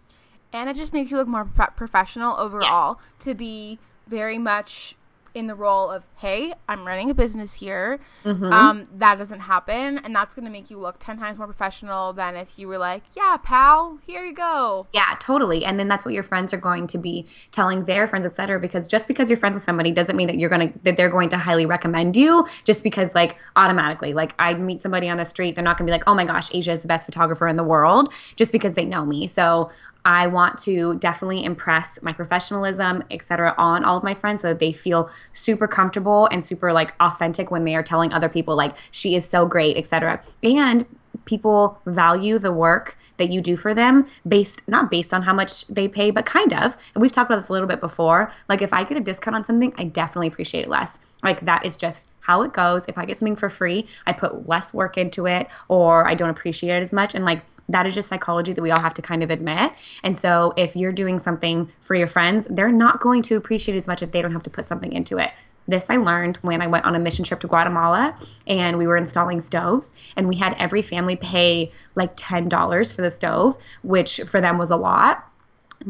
[0.53, 4.95] And it just makes you look more pro- professional overall to be very much
[5.39, 8.01] in the role of, hey, I'm running a business here.
[8.25, 8.53] Mm-hmm.
[8.53, 9.99] Um, that doesn't happen.
[9.99, 12.77] And that's going to make you look 10 times more professional than if you were
[12.77, 14.89] like, yeah, pal, here you go.
[14.93, 15.65] Yeah, totally.
[15.65, 18.59] And then that's what your friends are going to be telling their friends, etc.
[18.59, 21.09] Because just because you're friends with somebody doesn't mean that you're going to, that they're
[21.09, 25.25] going to highly recommend you just because, like, automatically, like, I meet somebody on the
[25.25, 27.47] street, they're not going to be like, oh my gosh, Asia is the best photographer
[27.47, 29.29] in the world just because they know me.
[29.29, 29.71] So
[30.09, 34.59] I want to definitely impress my professionalism, etc., on all of my friends so that
[34.59, 38.75] they feel super comfortable and super like authentic when they are telling other people like
[38.91, 40.23] she is so great, etc.
[40.43, 40.87] And
[41.27, 45.67] people value the work that you do for them based not based on how much
[45.67, 46.75] they pay, but kind of.
[46.95, 48.33] And we've talked about this a little bit before.
[48.49, 50.99] Like if I get a discount on something, I definitely appreciate it less.
[51.23, 52.87] Like that is just how it goes.
[52.89, 56.31] If I get something for free, I put less work into it or I don't
[56.31, 57.15] appreciate it as much.
[57.15, 59.73] And like that is just psychology that we all have to kind of admit.
[60.03, 63.87] And so if you're doing something for your friends, they're not going to appreciate as
[63.87, 65.31] much if they don't have to put something into it.
[65.67, 68.97] This I learned when I went on a mission trip to Guatemala and we were
[68.97, 74.41] installing stoves and we had every family pay like $10 for the stove, which for
[74.41, 75.28] them was a lot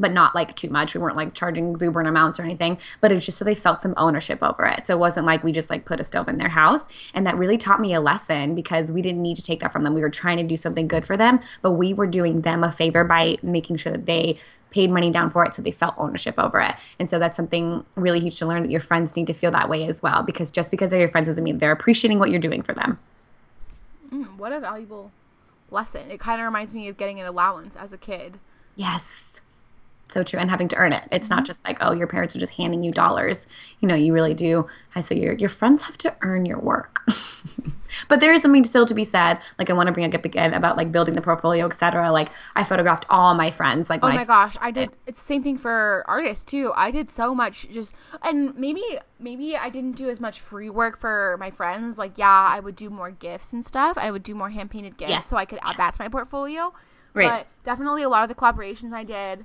[0.01, 0.95] but not like too much.
[0.95, 3.83] We weren't like charging exuberant amounts or anything, but it was just so they felt
[3.83, 4.87] some ownership over it.
[4.87, 6.85] So it wasn't like we just like put a stove in their house.
[7.15, 9.83] And that really taught me a lesson because we didn't need to take that from
[9.83, 9.95] them.
[9.95, 12.73] We were trying to do something good for them, but we were doing them a
[12.73, 14.39] favor by making sure that they
[14.71, 16.75] paid money down for it so they felt ownership over it.
[16.99, 19.69] And so that's something really huge to learn that your friends need to feel that
[19.69, 22.39] way as well because just because they're your friends doesn't mean they're appreciating what you're
[22.39, 22.99] doing for them.
[24.13, 25.11] Mm, what a valuable
[25.71, 26.11] lesson.
[26.11, 28.39] It kind of reminds me of getting an allowance as a kid.
[28.77, 29.41] Yes
[30.09, 31.05] so true and having to earn it.
[31.11, 31.37] It's mm-hmm.
[31.37, 33.47] not just like oh your parents are just handing you dollars.
[33.81, 34.67] You know you really do.
[34.95, 37.01] I so your your friends have to earn your work.
[38.09, 39.39] But there is something still to be said.
[39.59, 42.65] Like i want to bring up again about like building the portfolio etc like i
[42.65, 45.59] photographed all my friends like oh my I gosh i did it's the same thing
[45.59, 46.73] for artists too.
[46.77, 48.83] I did so much just and maybe
[49.19, 51.99] maybe i didn't do as much free work for my friends.
[51.99, 53.99] Like yeah i would do more gifts and stuff.
[53.99, 55.27] I would do more hand painted gifts yes.
[55.27, 55.77] so i could add yes.
[55.79, 56.73] that to my portfolio.
[57.15, 57.29] Right.
[57.29, 59.45] but definitely a lot of the collaborations i did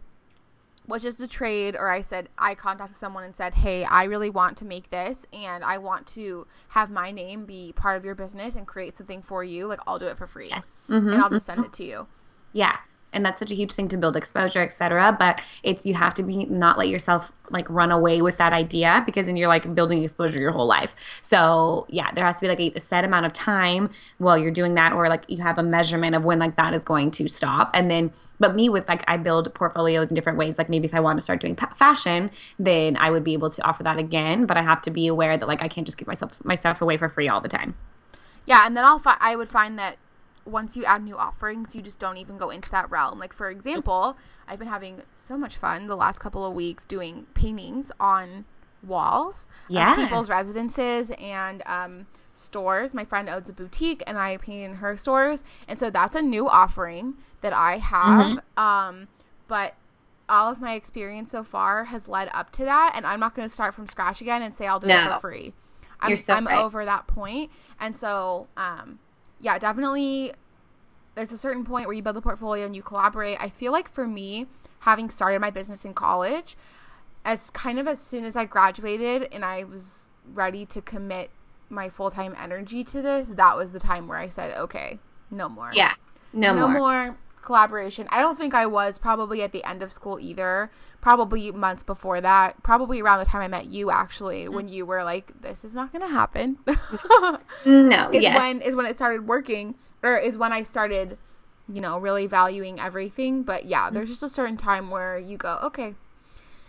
[0.87, 4.29] was just a trade or I said I contacted someone and said, "Hey, I really
[4.29, 8.15] want to make this and I want to have my name be part of your
[8.15, 9.67] business and create something for you.
[9.67, 10.67] Like I'll do it for free." Yes.
[10.89, 11.67] Mm-hmm, and I'll just send mm-hmm.
[11.67, 12.07] it to you.
[12.51, 12.77] Yeah
[13.13, 16.23] and that's such a huge thing to build exposure etc but it's you have to
[16.23, 20.03] be not let yourself like run away with that idea because then you're like building
[20.03, 20.95] exposure your whole life.
[21.21, 24.75] So yeah there has to be like a, set amount of time while you're doing
[24.75, 27.69] that or like you have a measurement of when like that is going to stop.
[27.73, 30.57] And then but me with like i build portfolios in different ways.
[30.57, 33.61] Like maybe if i want to start doing fashion then i would be able to
[33.63, 36.07] offer that again but i have to be aware that like i can't just give
[36.07, 37.75] myself my stuff away for free all the time.
[38.45, 39.97] Yeah and then i'll fi- i would find that
[40.45, 43.19] once you add new offerings, you just don't even go into that realm.
[43.19, 47.27] Like for example, I've been having so much fun the last couple of weeks doing
[47.33, 48.45] paintings on
[48.85, 49.97] walls yes.
[49.97, 52.93] of people's residences and um, stores.
[52.93, 56.21] My friend owns a boutique, and I paint in her stores, and so that's a
[56.21, 58.37] new offering that I have.
[58.37, 58.59] Mm-hmm.
[58.59, 59.07] Um,
[59.47, 59.75] but
[60.29, 63.47] all of my experience so far has led up to that, and I'm not going
[63.47, 64.97] to start from scratch again and say I'll do no.
[64.97, 65.53] it for free.
[65.99, 66.59] I'm, You're so I'm right.
[66.59, 68.99] over that point, and so um,
[69.43, 70.33] yeah, definitely
[71.15, 73.37] there's a certain point where you build a portfolio and you collaborate.
[73.39, 74.47] I feel like for me,
[74.79, 76.55] having started my business in college,
[77.25, 81.29] as kind of as soon as I graduated and I was ready to commit
[81.69, 84.97] my full time energy to this, that was the time where I said, okay,
[85.29, 85.71] no more.
[85.73, 85.93] Yeah.
[86.31, 86.79] No, no more.
[86.79, 88.07] more collaboration.
[88.11, 90.71] I don't think I was probably at the end of school either.
[91.03, 92.63] Probably months before that.
[92.63, 94.55] Probably around the time I met you actually, mm-hmm.
[94.55, 96.57] when you were like, This is not gonna happen.
[97.65, 98.09] no.
[98.11, 98.37] Is yes.
[98.37, 99.75] when is when it started working.
[100.01, 101.17] Or is when I started,
[101.71, 103.43] you know, really valuing everything.
[103.43, 105.95] But yeah, there's just a certain time where you go, Okay.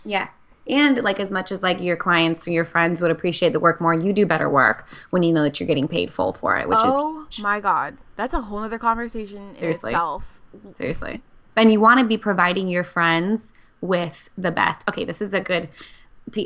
[0.05, 0.29] Yeah
[0.67, 3.83] and like as much as like your clients or your friends would appreciate the work
[3.83, 6.67] more you do better work when you know that you're getting paid full for it
[6.67, 9.91] which oh, is oh my god that's a whole other conversation Seriously.
[9.91, 10.41] in itself
[10.77, 11.23] Seriously.
[11.57, 14.83] And you want to be providing your friends with the best.
[14.89, 15.69] Okay, this is a good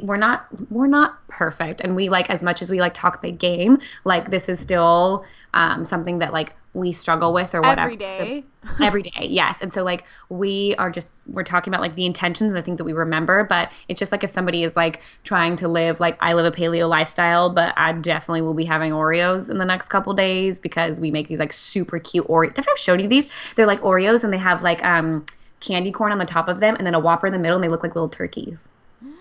[0.03, 1.81] we're not we're not perfect.
[1.81, 5.25] And we like as much as we like talk big game like this is still
[5.55, 7.83] um, something that like we struggle with or whatever.
[7.83, 8.45] Every day.
[8.63, 9.59] so, every day yes.
[9.63, 12.79] And so like we are just we're talking about like the intentions and the things
[12.79, 13.45] that we remember.
[13.45, 16.51] But it's just like if somebody is like trying to live like i live a
[16.51, 21.01] paleo lifestyle but i definitely will be having oreos in the next couple days because
[21.01, 23.31] we make these like super cute oreos have i showed you these?
[23.55, 25.25] They're like oreos and they have like um
[25.61, 27.65] candy corn on the top of them and then a whopper in the middle and
[27.65, 28.69] they look like little turkeys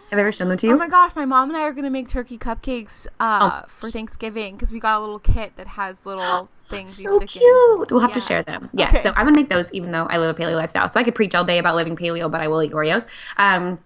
[0.10, 0.74] have I ever shown them to you?
[0.74, 3.68] Oh my gosh, my mom and I are gonna make turkey cupcakes uh, oh.
[3.68, 6.96] for Thanksgiving because we got a little kit that has little things.
[6.96, 7.44] so cute.
[7.44, 7.88] In.
[7.92, 8.14] We'll have yeah.
[8.14, 8.70] to share them.
[8.74, 8.94] Yes.
[8.94, 9.04] Okay.
[9.04, 10.88] So I'm gonna make those, even though I live a paleo lifestyle.
[10.88, 13.06] So I could preach all day about living paleo, but I will eat Oreos.
[13.36, 13.80] Um,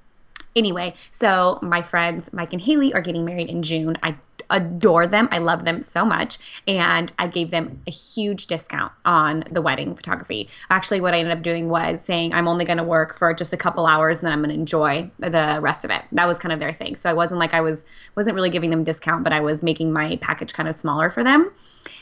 [0.56, 3.98] Anyway, so my friends Mike and Haley are getting married in June.
[4.04, 4.18] I
[4.52, 5.28] adore them.
[5.32, 6.38] I love them so much.
[6.68, 10.50] And I gave them a huge discount on the wedding photography.
[10.70, 13.54] Actually, what I ended up doing was saying I'm only going to work for just
[13.54, 16.04] a couple hours and then I'm going to enjoy the rest of it.
[16.12, 16.98] That was kind of their thing.
[16.98, 17.86] So I wasn't like I was
[18.16, 21.24] wasn't really giving them discount, but I was making my package kind of smaller for
[21.24, 21.52] them.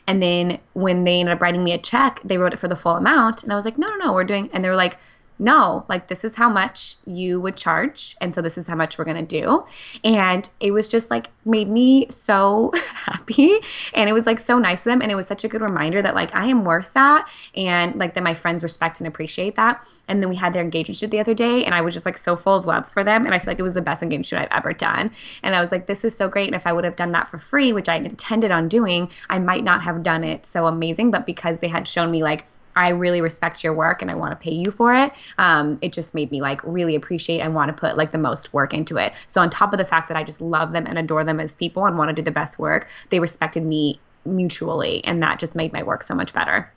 [0.07, 2.75] And then when they ended up writing me a check, they wrote it for the
[2.75, 3.43] full amount.
[3.43, 4.97] And I was like, no, no, no, we're doing, and they were like,
[5.39, 8.17] no, like this is how much you would charge.
[8.19, 9.65] And so this is how much we're going to do.
[10.03, 13.57] And it was just like made me so happy.
[13.93, 15.01] And it was like so nice of them.
[15.01, 17.27] And it was such a good reminder that like I am worth that.
[17.55, 19.81] And like that my friends respect and appreciate that.
[20.09, 21.63] And then we had their engagement shoot the other day.
[21.63, 23.25] And I was just like so full of love for them.
[23.25, 25.11] And I feel like it was the best engagement shoot I've ever done.
[25.41, 26.47] And I was like, this is so great.
[26.47, 29.39] And if I would have done that for free, which I intended on doing, I
[29.39, 31.11] might not have done it so amazing.
[31.11, 34.31] But because they had shown me like, I really respect your work and I want
[34.31, 35.11] to pay you for it.
[35.37, 38.53] Um, it just made me like really appreciate and want to put like the most
[38.53, 39.13] work into it.
[39.27, 41.55] So on top of the fact that I just love them and adore them as
[41.55, 45.55] people and want to do the best work, they respected me mutually, and that just
[45.55, 46.71] made my work so much better.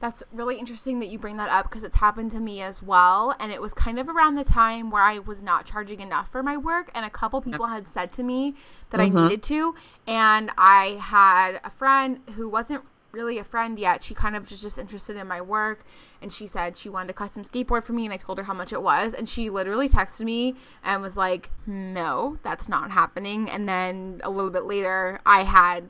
[0.00, 3.34] That's really interesting that you bring that up because it's happened to me as well.
[3.40, 6.42] And it was kind of around the time where I was not charging enough for
[6.42, 6.90] my work.
[6.94, 8.54] And a couple people had said to me
[8.90, 9.16] that mm-hmm.
[9.16, 9.74] I needed to.
[10.06, 14.02] And I had a friend who wasn't really a friend yet.
[14.02, 15.84] She kind of was just interested in my work
[16.20, 18.54] and she said she wanted a custom skateboard for me and I told her how
[18.54, 23.48] much it was and she literally texted me and was like, "No, that's not happening."
[23.48, 25.88] And then a little bit later, I had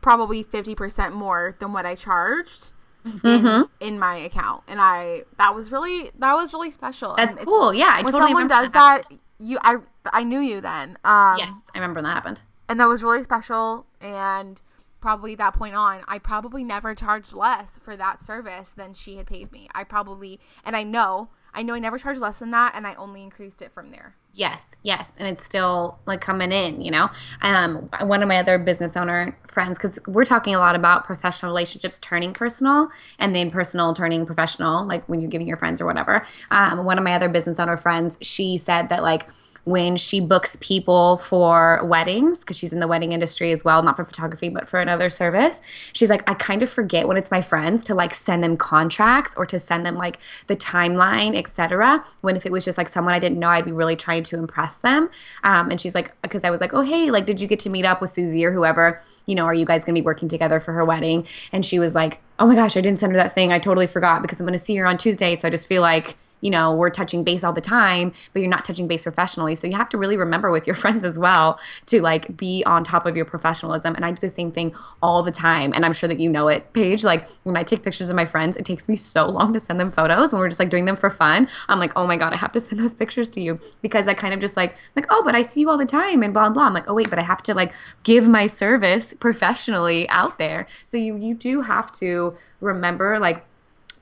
[0.00, 2.72] probably 50% more than what I charged.
[3.04, 3.46] Mm-hmm.
[3.46, 7.72] In, in, my account and i that was really that was really special that's cool
[7.72, 9.76] yeah I when totally someone does that, that you i
[10.12, 13.22] i knew you then um yes i remember when that happened and that was really
[13.22, 14.60] special and
[15.06, 19.28] probably that point on, I probably never charged less for that service than she had
[19.28, 19.68] paid me.
[19.72, 22.96] I probably, and I know, I know I never charged less than that, and I
[22.96, 24.16] only increased it from there.
[24.32, 27.08] Yes, yes, and it's still like coming in, you know.
[27.40, 31.52] Um, one of my other business owner friends, because we're talking a lot about professional
[31.52, 32.88] relationships turning personal,
[33.20, 36.26] and then personal turning professional, like when you're giving your friends or whatever.
[36.50, 39.28] Um, one of my other business owner friends, she said that like
[39.66, 43.96] when she books people for weddings because she's in the wedding industry as well not
[43.96, 45.60] for photography but for another service.
[45.92, 49.34] She's like i kind of forget when it's my friends to like send them contracts
[49.36, 53.12] or to send them like the timeline etc when if it was just like someone
[53.12, 55.10] i didn't know i'd be really trying to impress them.
[55.42, 57.70] Um, and she's like because i was like oh hey like did you get to
[57.70, 59.02] meet up with susie or whoever?
[59.26, 61.26] You know are you guys to be working together for her wedding?
[61.50, 63.52] And she was like oh my gosh i didn't send her that thing.
[63.52, 65.34] I totally forgot because i'm to see her on tuesday.
[65.34, 68.50] So i just feel like you know, we're touching base all the time, but you're
[68.50, 69.54] not touching base professionally.
[69.54, 72.84] So you have to really remember with your friends as well to like be on
[72.84, 73.94] top of your professionalism.
[73.94, 75.72] And I do the same thing all the time.
[75.74, 77.04] And I'm sure that you know it, Paige.
[77.04, 79.80] Like when I take pictures of my friends, it takes me so long to send
[79.80, 81.48] them photos when we're just like doing them for fun.
[81.68, 84.14] I'm like, oh my God, I have to send those pictures to you because I
[84.14, 86.50] kind of just like, like, oh, but I see you all the time and blah,
[86.50, 86.64] blah.
[86.64, 87.72] I'm like, oh, wait, but I have to like
[88.02, 90.66] give my service professionally out there.
[90.84, 93.44] So you, you do have to remember like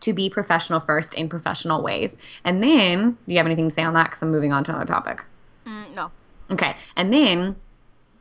[0.04, 2.18] to be professional first in professional ways.
[2.44, 4.04] And then, do you have anything to say on that?
[4.04, 5.24] Because I'm moving on to another topic.
[5.66, 6.10] Mm, no.
[6.50, 6.76] Okay.
[6.94, 7.56] And then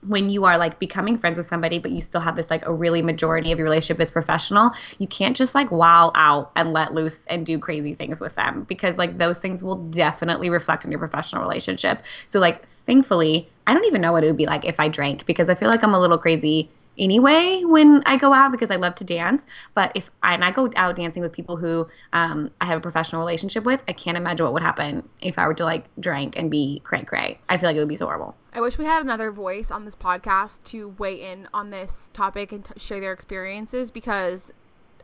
[0.07, 2.73] when you are like becoming friends with somebody but you still have this like a
[2.73, 6.93] really majority of your relationship is professional you can't just like wow out and let
[6.93, 10.91] loose and do crazy things with them because like those things will definitely reflect on
[10.91, 14.65] your professional relationship so like thankfully i don't even know what it would be like
[14.65, 18.33] if i drank because i feel like i'm a little crazy anyway when I go
[18.33, 19.45] out because I love to dance.
[19.73, 22.81] But if I, and I go out dancing with people who um, I have a
[22.81, 26.37] professional relationship with, I can't imagine what would happen if I were to like drink
[26.37, 27.39] and be cray cray.
[27.49, 28.35] I feel like it would be so horrible.
[28.53, 32.51] I wish we had another voice on this podcast to weigh in on this topic
[32.51, 34.53] and t- share their experiences because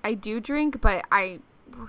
[0.04, 1.39] I do drink, but I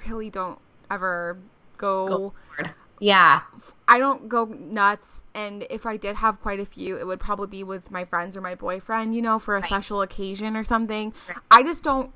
[0.06, 0.58] really don't
[0.90, 1.38] ever
[1.76, 3.40] go, go yeah.
[3.88, 5.24] I don't go nuts.
[5.34, 8.36] And if I did have quite a few, it would probably be with my friends
[8.36, 9.64] or my boyfriend, you know, for a right.
[9.64, 11.12] special occasion or something.
[11.28, 11.38] Right.
[11.50, 12.12] I just don't.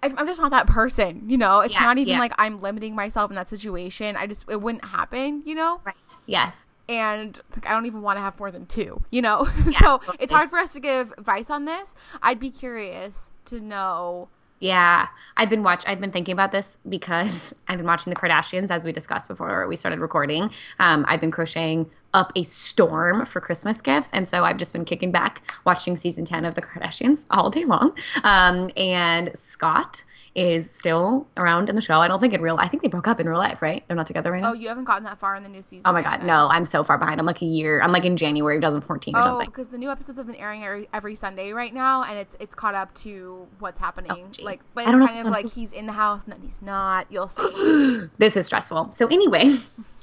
[0.00, 1.58] I'm just not that person, you know.
[1.58, 2.20] It's yeah, not even yeah.
[2.20, 4.16] like I'm limiting myself in that situation.
[4.16, 5.80] I just it wouldn't happen, you know.
[5.84, 5.96] Right.
[6.24, 6.72] Yes.
[6.88, 9.46] And like, I don't even want to have more than two, you know.
[9.66, 11.96] Yeah, so it's hard for us to give advice on this.
[12.22, 14.28] I'd be curious to know
[14.60, 15.84] yeah, I've been watch.
[15.86, 19.66] I've been thinking about this because I've been watching the Kardashians as we discussed before
[19.66, 20.50] we started recording.
[20.78, 24.84] Um, I've been crocheting up a storm for Christmas gifts, and so I've just been
[24.84, 27.90] kicking back watching season ten of the Kardashians all day long.
[28.24, 30.04] Um, and Scott
[30.38, 32.00] is still around in the show.
[32.00, 32.56] I don't think in real.
[32.58, 33.82] I think they broke up in real life, right?
[33.88, 34.50] They're not together right now.
[34.50, 35.82] Oh, you haven't gotten that far in the new season.
[35.84, 36.48] Oh my god, no!
[36.48, 37.18] I'm so far behind.
[37.18, 37.82] I'm like a year.
[37.82, 39.46] I'm like in January 2014 or oh, something.
[39.46, 42.54] because the new episodes have been airing every, every, Sunday right now, and it's it's
[42.54, 44.12] caught up to what's happening.
[44.12, 47.10] Oh, like, but it's kind of like he's in the house and then he's not.
[47.10, 48.08] You'll see.
[48.18, 48.92] this is stressful.
[48.92, 49.56] So anyway.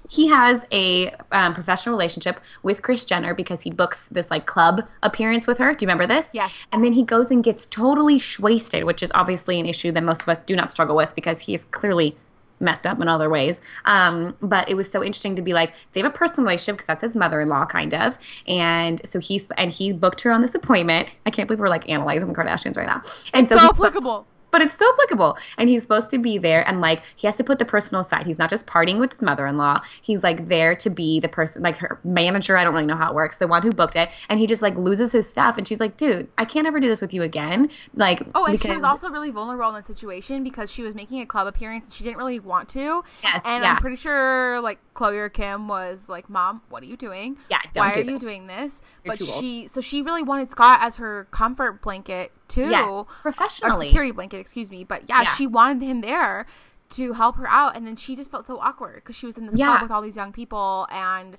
[0.10, 4.88] He has a um, professional relationship with Kris Jenner because he books this like club
[5.04, 5.74] appearance with her.
[5.74, 6.32] Do you remember this?
[6.34, 6.66] Yes.
[6.72, 10.22] And then he goes and gets totally wasted, which is obviously an issue that most
[10.22, 12.16] of us do not struggle with because he is clearly
[12.60, 13.60] messed up in other ways.
[13.86, 16.88] Um, but it was so interesting to be like they have a personal relationship because
[16.88, 21.10] that's his mother-in-law kind of, and so he's and he booked her on this appointment.
[21.26, 23.02] I can't believe we're like analyzing the Kardashians right now.
[23.34, 25.38] And so, so he's applicable but it's so applicable.
[25.58, 28.26] And he's supposed to be there and like he has to put the personal side.
[28.26, 29.82] He's not just partying with his mother in law.
[30.02, 32.58] He's like there to be the person, like her manager.
[32.58, 34.10] I don't really know how it works, the one who booked it.
[34.30, 35.58] And he just like loses his stuff.
[35.58, 37.70] And she's like, dude, I can't ever do this with you again.
[37.96, 41.22] Like, oh, and she was also really vulnerable in that situation because she was making
[41.22, 43.04] a club appearance and she didn't really want to.
[43.24, 43.44] Yes.
[43.46, 43.74] And yeah.
[43.74, 47.38] I'm pretty sure like Khloe or Kim was like, "Mom, what are you doing?
[47.50, 50.50] Yeah, don't why do are you doing this?" You're but she, so she really wanted
[50.50, 54.84] Scott as her comfort blanket too, Yes, or security blanket, excuse me.
[54.84, 55.34] But yeah, Yeah.
[55.34, 56.46] she wanted him there
[56.92, 59.46] to help her out, and then she just felt so awkward because she was in
[59.48, 59.68] this Yeah.
[59.68, 61.38] club with all these young people, and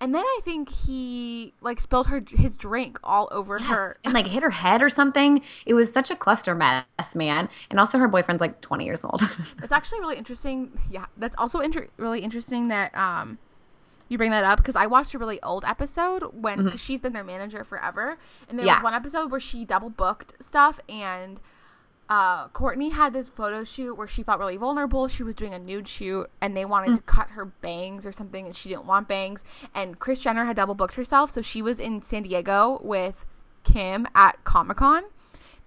[0.00, 3.96] and then I think he like spilled her his drink all over her.
[4.04, 5.42] And like hit her head or something.
[5.66, 6.84] It was such a cluster mess,
[7.16, 7.48] man.
[7.68, 9.22] And also her boyfriend's like 20 years old.
[9.62, 10.70] It's actually really interesting.
[10.88, 13.38] Yeah, that's also inter- really interesting that um
[14.08, 17.12] you bring that up because I watched a really old episode when 'cause she's been
[17.12, 18.66] their manager forever, and there Mm-hmm.
[18.66, 18.74] Yeah.
[18.76, 21.40] was one episode where she double booked stuff and.
[22.10, 25.08] Uh, Kourtney had this photo shoot where she felt really vulnerable.
[25.08, 26.94] She was doing a nude shoot, and they wanted Mm.
[26.94, 29.44] to cut her bangs or something, and she didn't want bangs.
[29.74, 33.26] And Kris Jenner had double booked herself, so she was in San Diego with
[33.62, 35.02] Kim at Comic Con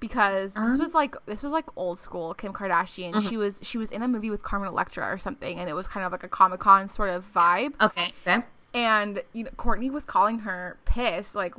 [0.02, 3.14] because this um, was like this was like old school Kim Kardashian.
[3.14, 3.30] Mm-hmm.
[3.30, 5.88] She was she was in a movie with Carmen Electra or something, and it was
[5.88, 7.74] kind of like a Comic Con sort of vibe.
[7.80, 8.12] okay.
[8.28, 8.44] Okay.
[8.74, 11.54] And you know, Kourtney was calling her pissed, like.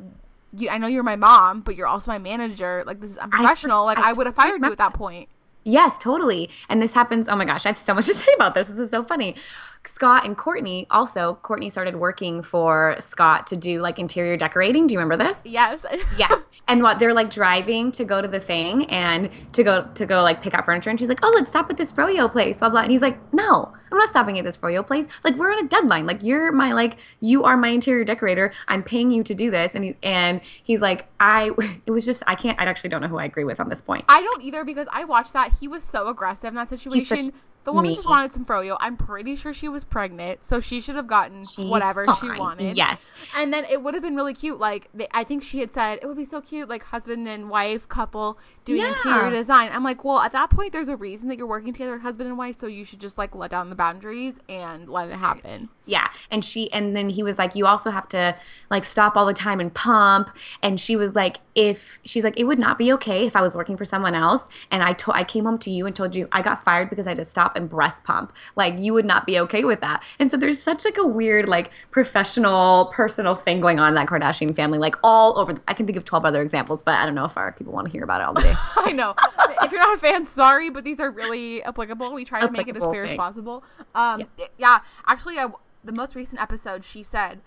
[0.54, 2.84] You, I know you're my mom, but you're also my manager.
[2.86, 3.86] Like this is unprofessional.
[3.86, 5.30] like I I would have fired you at that point.
[5.64, 6.50] Yes, totally.
[6.68, 7.26] And this happens.
[7.28, 8.68] Oh my gosh, I have so much to say about this.
[8.68, 9.36] This is so funny.
[9.84, 14.86] Scott and Kourtney also, Kourtney started working for Scott to do like interior decorating.
[14.86, 15.44] Do you remember this?
[15.44, 15.84] Yes.
[16.18, 16.44] Yes.
[16.68, 20.22] And what they're like driving to go to the thing and to go to go
[20.22, 22.68] like pick out furniture and she's like, "Oh, let's stop at this froyo place." blah
[22.68, 22.82] blah.
[22.82, 25.08] And he's like, "No, I'm not stopping at this froyo place.
[25.24, 26.06] Like we're on a deadline.
[26.06, 28.52] Like you're my like you are my interior decorator.
[28.68, 31.50] I'm paying you to do this." And he and he's like, "I
[31.86, 33.80] it was just I can't I actually don't know who I agree with on this
[33.80, 35.52] point." I don't either because I watched that.
[35.60, 37.32] He was so aggressive in that situation.
[37.64, 38.76] The woman just wanted some froyo.
[38.80, 42.76] I'm pretty sure she was pregnant, so she should have gotten She's whatever she wanted.
[42.76, 43.08] Yes.
[43.36, 44.58] And then it would have been really cute.
[44.58, 47.48] Like they, I think she had said it would be so cute, like husband and
[47.48, 48.90] wife couple doing Yeah.
[48.92, 49.70] interior design.
[49.72, 52.36] I'm like, well, at that point, there's a reason that you're working together, husband and
[52.38, 52.58] wife.
[52.58, 55.68] So you should just like let down the boundaries and let it happen.
[55.84, 56.08] Yeah.
[56.30, 58.36] And she and then he was like, You also have to
[58.70, 60.30] like stop all the time and pump.
[60.62, 63.54] And she was like, if she's like, it would not be okay if I was
[63.54, 66.28] working for someone else and I told I came home to you and told you
[66.32, 68.32] I got fired because I had to stop and breast pump.
[68.56, 70.02] Like you would not be okay with that.
[70.18, 74.06] And so there's such like a weird, like professional, personal thing going on in that
[74.06, 77.14] Kardashian family, like all over I can think of twelve other examples, but I don't
[77.14, 78.54] know if our people want to hear about it all the day.
[78.76, 79.14] I know.
[79.62, 82.12] if you're not a fan, sorry, but these are really applicable.
[82.12, 83.64] We try to make it as clear as possible.
[83.94, 84.24] Um,
[84.58, 84.80] yeah.
[85.06, 85.46] actually, I,
[85.84, 87.40] the most recent episode, she said,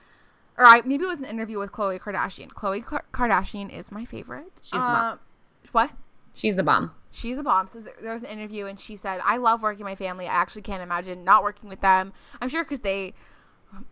[0.57, 2.49] or I, maybe it was an interview with Khloe Kardashian.
[2.49, 2.83] Khloe
[3.13, 4.51] Kardashian is my favorite.
[4.61, 5.13] She's the bomb.
[5.13, 5.17] Uh,
[5.71, 5.91] What?
[6.33, 6.91] She's the bomb.
[7.15, 7.67] She's a bomb.
[7.67, 10.27] So there was an interview, and she said, "I love working with my family.
[10.27, 12.13] I actually can't imagine not working with them.
[12.41, 13.13] I'm sure because they."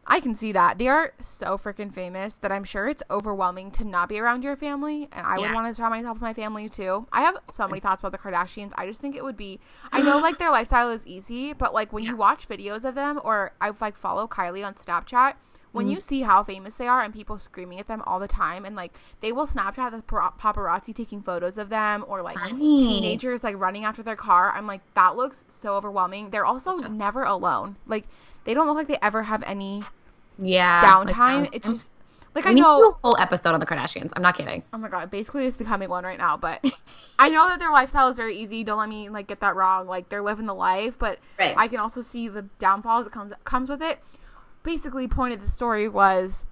[0.06, 0.78] I can see that.
[0.78, 4.56] They are so freaking famous that I'm sure it's overwhelming to not be around your
[4.56, 5.10] family.
[5.12, 7.06] And I would want to surround myself with my family too.
[7.12, 8.72] I have so many thoughts about the Kardashians.
[8.78, 9.60] I just think it would be
[9.92, 13.20] I know like their lifestyle is easy, but like when you watch videos of them
[13.24, 15.34] or I like follow Kylie on Snapchat,
[15.74, 15.96] when Mm-hmm.
[15.96, 18.76] you see how famous they are and people screaming at them all the time and
[18.76, 22.80] like they will Snapchat the paparazzi taking photos of them or like Funny.
[22.80, 24.52] teenagers like running after their car.
[24.56, 26.30] I'm like that looks so overwhelming.
[26.30, 27.76] They're also never alone.
[27.88, 28.06] Like
[28.46, 29.84] they don't look like they ever have any
[30.40, 30.82] Yeah.
[30.84, 31.42] downtime.
[31.42, 31.92] like, it's just
[32.36, 34.12] like we I need to do a full episode on the Kardashians.
[34.16, 34.64] I'm not kidding.
[34.74, 36.36] Oh my god, basically it's becoming one right now.
[36.38, 36.64] But
[37.20, 38.64] I know that their lifestyle is very easy.
[38.64, 39.88] Don't let me like get that wrong.
[39.88, 41.56] Like they're living the life, but Right.
[41.58, 44.00] I can also see the downfalls that comes comes with it.
[44.64, 46.46] Basically, point of the story was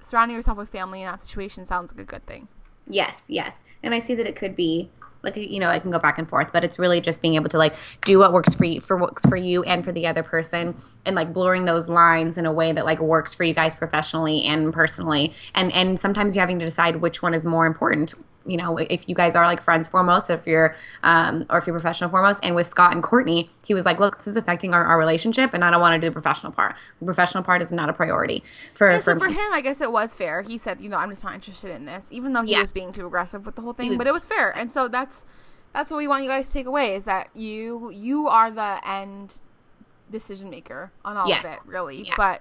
[0.00, 2.48] surrounding yourself with family in that situation sounds like a good thing.
[2.88, 3.62] Yes, yes.
[3.82, 4.90] And I see that it could be
[5.22, 7.48] like you know, I can go back and forth, but it's really just being able
[7.48, 10.22] to like do what works for you for works for you and for the other
[10.22, 13.74] person and like blurring those lines in a way that like works for you guys
[13.74, 15.34] professionally and personally.
[15.54, 18.14] And and sometimes you're having to decide which one is more important.
[18.48, 21.74] You know, if you guys are like friends foremost, if you're um or if you're
[21.74, 22.40] professional foremost.
[22.42, 25.52] And with Scott and Kourtney, he was like, Look, this is affecting our, our relationship
[25.54, 26.74] and I don't want to do the professional part.
[26.98, 28.42] The professional part is not a priority
[28.74, 30.42] for, for, so for him, I guess it was fair.
[30.42, 32.60] He said, you know, I'm just not interested in this, even though he Yeah.
[32.62, 33.90] was being too aggressive with the whole thing.
[33.90, 35.24] was- but it was fair, and so that's
[35.74, 38.80] that's what we want you guys to take away is that you you are the
[38.88, 39.34] end
[40.10, 41.44] decision maker on all Yes.
[41.44, 42.06] of it, really.
[42.06, 42.14] Yeah.
[42.16, 42.40] But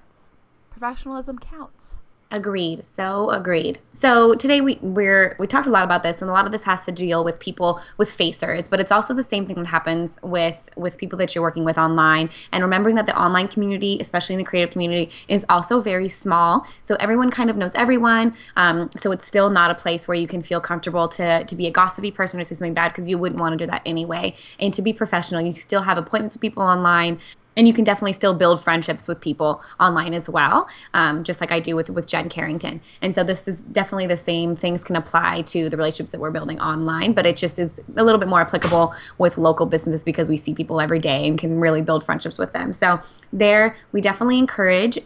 [0.72, 1.97] professionalism counts.
[2.30, 2.86] Agreed.
[2.86, 3.80] So agreed.
[3.94, 6.66] So today we we're we talked a lot about this, and a lot of this
[6.66, 10.20] has to deal with people with facers, but it's also the same thing that happens
[10.22, 12.30] with with people that you're working with online.
[12.52, 16.68] And remembering that the online community, especially in the creative community, is also very small.
[16.82, 18.36] So everyone kind of knows everyone.
[18.58, 21.66] Um, so it's still not a place where you can feel comfortable to to be
[21.66, 24.36] a gossipy person or say something bad because you wouldn't want to do that anyway.
[24.60, 27.20] And to be professional, you still have appointments with people online
[27.58, 31.52] and you can definitely still build friendships with people online as well um, just like
[31.52, 32.80] i do with with jen carrington.
[33.02, 36.32] And so this is definitely the same things can apply to the relationships that we're
[36.32, 40.30] building online but it just is a little bit more applicable with local businesses because
[40.30, 42.74] we see people every day and can really build friendships with them.
[42.74, 43.02] So
[43.34, 45.00] there we definitely encourage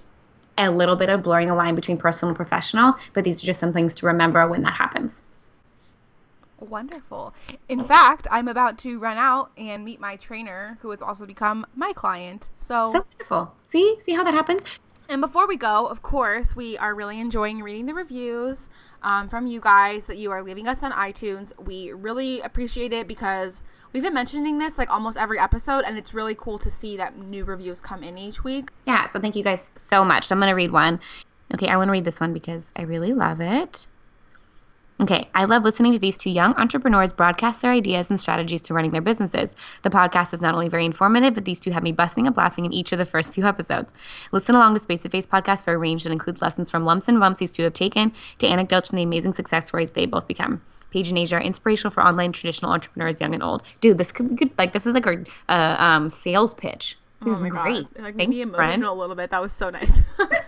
[0.58, 3.60] a little bit of blurring the line between personal and professional but these are just
[3.60, 5.24] some things to remember when that happens
[6.62, 7.34] Wonderful.
[7.68, 11.66] In fact, I'm about to run out and meet my trainer, who has also become
[11.76, 12.50] my client.
[12.58, 14.64] So, so wonderful see see how that happens
[15.12, 18.70] and before we go, of course, we are really enjoying reading the reviews
[19.04, 21.52] um, from you guys that you are leaving us on iTunes.
[21.62, 26.14] We really appreciate it because we've been mentioning this like almost every episode, and it's
[26.14, 28.70] really cool to see that new reviews come in each week.
[28.88, 30.28] Yeah, so thank you guys so much.
[30.28, 31.02] So I'm going to read one.
[31.54, 33.88] Okay, I want to read this one because I really love it.
[35.02, 38.74] Okay, I love listening to these two young entrepreneurs broadcast their ideas and strategies to
[38.76, 39.56] running their businesses.
[39.82, 42.66] The podcast is not only very informative, but these two have me busting up laughing
[42.66, 43.92] in each of the first few episodes.
[44.32, 47.08] Listen along to Space to Face podcast for a range that includes lessons from lumps
[47.08, 50.28] and bumps these two have taken to anecdotes from the amazing success stories they both
[50.28, 50.62] become.
[50.92, 53.64] Paige and Asia are inspirational for online traditional entrepreneurs, young and old.
[53.80, 54.52] Dude, this could be good.
[54.60, 57.00] Like, this is like a uh, um, sales pitch.
[57.24, 57.64] This is Oh my God.
[57.64, 58.02] great.
[58.04, 58.84] Like, Thanks, friend.
[58.84, 59.32] a little bit.
[59.32, 60.00] That was so nice.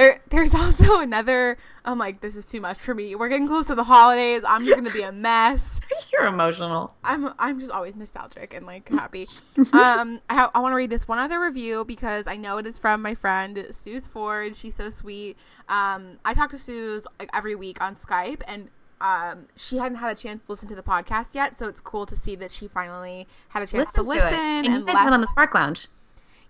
[0.00, 1.58] there, there's also another.
[1.84, 3.14] I'm like, this is too much for me.
[3.14, 4.42] We're getting close to the holidays.
[4.46, 5.80] I'm just gonna be a mess.
[6.12, 6.94] You're emotional.
[7.04, 9.26] I'm I'm just always nostalgic and like happy.
[9.72, 12.78] um, I, I want to read this one other review because I know it is
[12.78, 14.56] from my friend Suze Ford.
[14.56, 15.36] She's so sweet.
[15.68, 18.68] Um, I talk to Suze like every week on Skype, and
[19.00, 22.04] um, she hadn't had a chance to listen to the podcast yet, so it's cool
[22.06, 24.28] to see that she finally had a chance Listen to listen.
[24.34, 25.88] And, and you guys left- met on the Spark Lounge.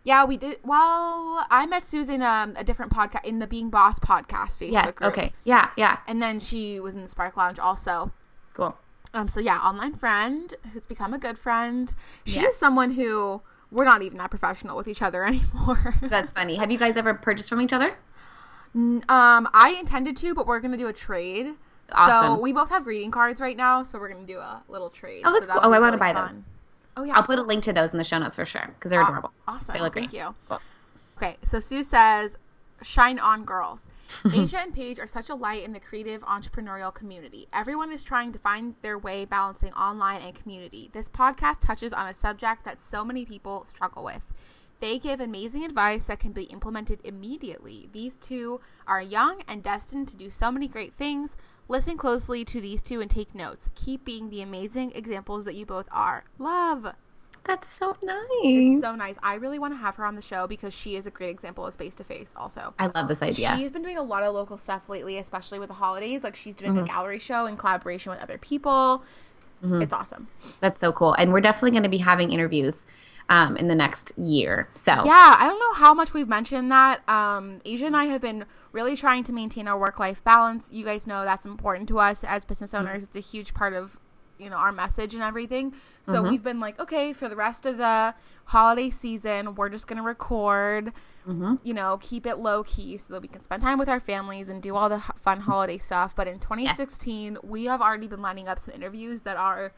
[0.05, 0.59] Yeah, we did.
[0.65, 4.95] Well, I met Susan um, a different podcast in the Being Boss podcast Facebook Yes.
[4.95, 5.13] group.
[5.13, 5.33] Okay.
[5.45, 5.71] Yeah.
[5.77, 5.99] Yeah.
[6.07, 8.13] And then she was in the Spark Lounge also.
[8.55, 8.77] Cool.
[9.13, 11.93] Um, so yeah, online friend who's become a good friend.
[12.25, 12.49] She Yeah.
[12.49, 13.43] is someone who
[13.73, 15.95] we're not even that professional with each other anymore.
[16.03, 16.57] That's funny.
[16.57, 17.97] Have you guys ever purchased from each other?
[18.75, 21.55] um, I intended to, but we're gonna do a trade.
[21.93, 22.37] Awesome.
[22.37, 25.23] So we both have greeting cards right now, so we're gonna do a little trade.
[25.25, 25.63] Oh, that's So cool.
[25.65, 26.37] Oh, I wanna really buy those.
[26.97, 28.91] Oh yeah, I'll put a link to those in the show notes for sure because
[28.91, 29.33] they're Aw- adorable.
[29.47, 29.73] Awesome.
[29.75, 30.21] They look Thank great.
[30.21, 30.35] you.
[30.49, 30.61] Cool.
[31.17, 32.37] Okay, so Sue says,
[32.83, 33.89] "Shine on, girls."
[34.35, 37.47] Asia and Paige are such a light in the creative entrepreneurial community.
[37.53, 40.91] Everyone is trying to find their way balancing online and community.
[40.93, 44.27] This podcast touches on a subject that so many people struggle with.
[44.81, 47.89] They give amazing advice that can be implemented immediately.
[47.93, 51.37] These two are young and destined to do so many great things.
[51.71, 53.71] Listen closely to these two and take notes.
[53.77, 56.25] Keep being the amazing examples that you both are.
[56.41, 56.85] Love.
[57.45, 58.27] That's so nice.
[58.43, 59.17] It's so nice.
[59.23, 61.65] I really want to have her on the show because she is a great example
[61.65, 62.75] of face to face also.
[62.81, 63.55] I love this idea.
[63.57, 66.25] She's been doing a lot of local stuff lately, especially with the holidays.
[66.25, 66.85] Like she's doing Mm-hmm.
[66.85, 69.05] a gallery show in collaboration with other people.
[69.63, 70.27] It's awesome.
[70.59, 71.13] That's so cool.
[71.13, 72.87] And we're definitely going to be having interviews
[73.31, 74.69] um, in the next year.
[74.75, 77.09] So Yeah, I don't know how much we've mentioned that.
[77.09, 80.69] Um, Asia and I have been really trying to maintain our work life balance.
[80.71, 83.05] You guys know that's important to us as business owners.
[83.05, 83.99] It's a huge part of
[84.39, 85.75] you know our message and everything.
[86.03, 88.15] So we've been like, okay, for the rest of the
[88.47, 90.93] holiday season, we're just gonna record.
[91.63, 94.49] You know, keep it low key so that we can spend time with our families
[94.49, 96.17] and do all the h- fun holiday stuff.
[96.17, 99.73] But in 2016, we have already been lining up some interviews that are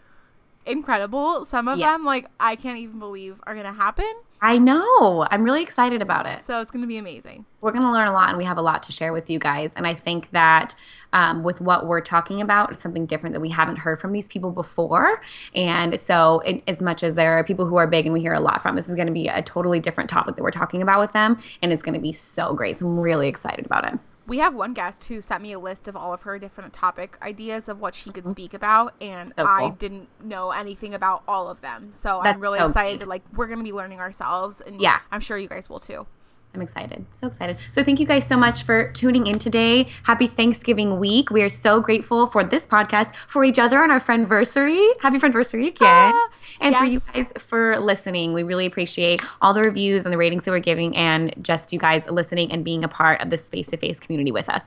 [0.67, 1.45] incredible.
[1.45, 1.93] Some of Yeah.
[1.93, 4.13] them, like, I can't even believe are gonna happen.
[4.45, 5.25] I know.
[5.31, 6.43] I'm really excited about it.
[6.43, 7.47] So it's going to be amazing.
[7.61, 9.39] We're going to learn a lot and we have a lot to share with you
[9.39, 9.73] guys.
[9.75, 10.75] And I think that
[11.13, 14.27] um, with what we're talking about, it's something different that we haven't heard from these
[14.27, 15.23] people before.
[15.55, 18.33] And so, it, as much as there are people who are big and we hear
[18.33, 20.83] a lot from, this is going to be a totally different topic that we're talking
[20.83, 21.39] about with them.
[21.63, 22.79] And it's going to be so great.
[22.79, 24.01] So, I'm really excited about it.
[24.27, 27.19] We have one guest who sent me a list of all of her different topic
[27.23, 29.43] ideas of what she could speak about, and Mm-hmm.
[29.43, 31.91] So I didn't know anything about all of them.
[31.93, 33.05] So I'm really so excited neat.
[33.05, 35.01] to like we're going to be learning ourselves, and Yeah.
[35.11, 36.07] I'm sure you guys will too.
[36.55, 37.07] I'm excited.
[37.15, 37.57] So excited.
[37.71, 39.87] So thank you guys so much for tuning in today.
[40.03, 41.31] Happy Thanksgiving week.
[41.31, 44.87] We are so grateful for this podcast, for each other on our friendversary.
[45.01, 46.13] Happy friendversary again.
[46.15, 46.31] Ah,
[46.61, 48.35] and for you guys for listening.
[48.35, 51.79] We really appreciate all the reviews and the ratings that we're giving and just you
[51.79, 54.67] guys listening and being a part of this face to face community with us.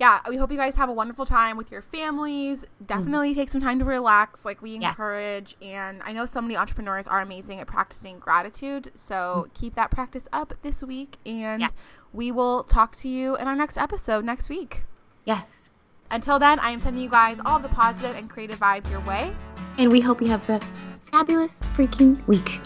[0.00, 2.66] Yeah, we hope you guys have a wonderful time with your families.
[2.84, 3.40] Definitely mm-hmm.
[3.40, 5.56] take some time to relax, like we encourage.
[5.60, 5.70] Yes.
[5.70, 8.90] And I know so many entrepreneurs are amazing at practicing gratitude.
[8.96, 9.52] So mm-hmm.
[9.54, 11.18] keep that practice up this week.
[11.24, 11.68] And yeah.
[12.12, 14.82] we will talk to you in our next episode next week.
[15.24, 15.70] Yes.
[16.10, 19.34] Until then, I am sending you guys all the positive and creative vibes your way.
[19.78, 20.60] And we hope you have a
[21.02, 22.60] fabulous freaking week.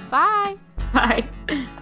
[0.10, 0.56] Bye.
[0.92, 1.28] Bye.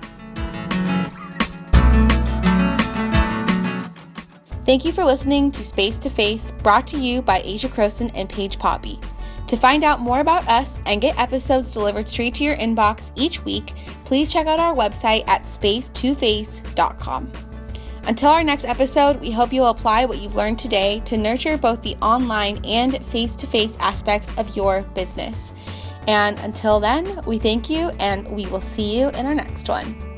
[4.67, 8.29] Thank you for listening to Space to Face, brought to you by Asia Croson and
[8.29, 9.01] Paige Poppe.
[9.47, 13.43] To find out more about us and get episodes delivered straight to your inbox each
[13.45, 13.73] week,
[14.05, 17.33] please check out our website at space2face.com.
[18.05, 21.83] Until our next episode, we hope you'll apply what you've learned today to nurture both
[21.83, 25.53] the online and face to face aspects of your business.
[26.07, 30.10] And until then, we thank you and we will see you in our next one.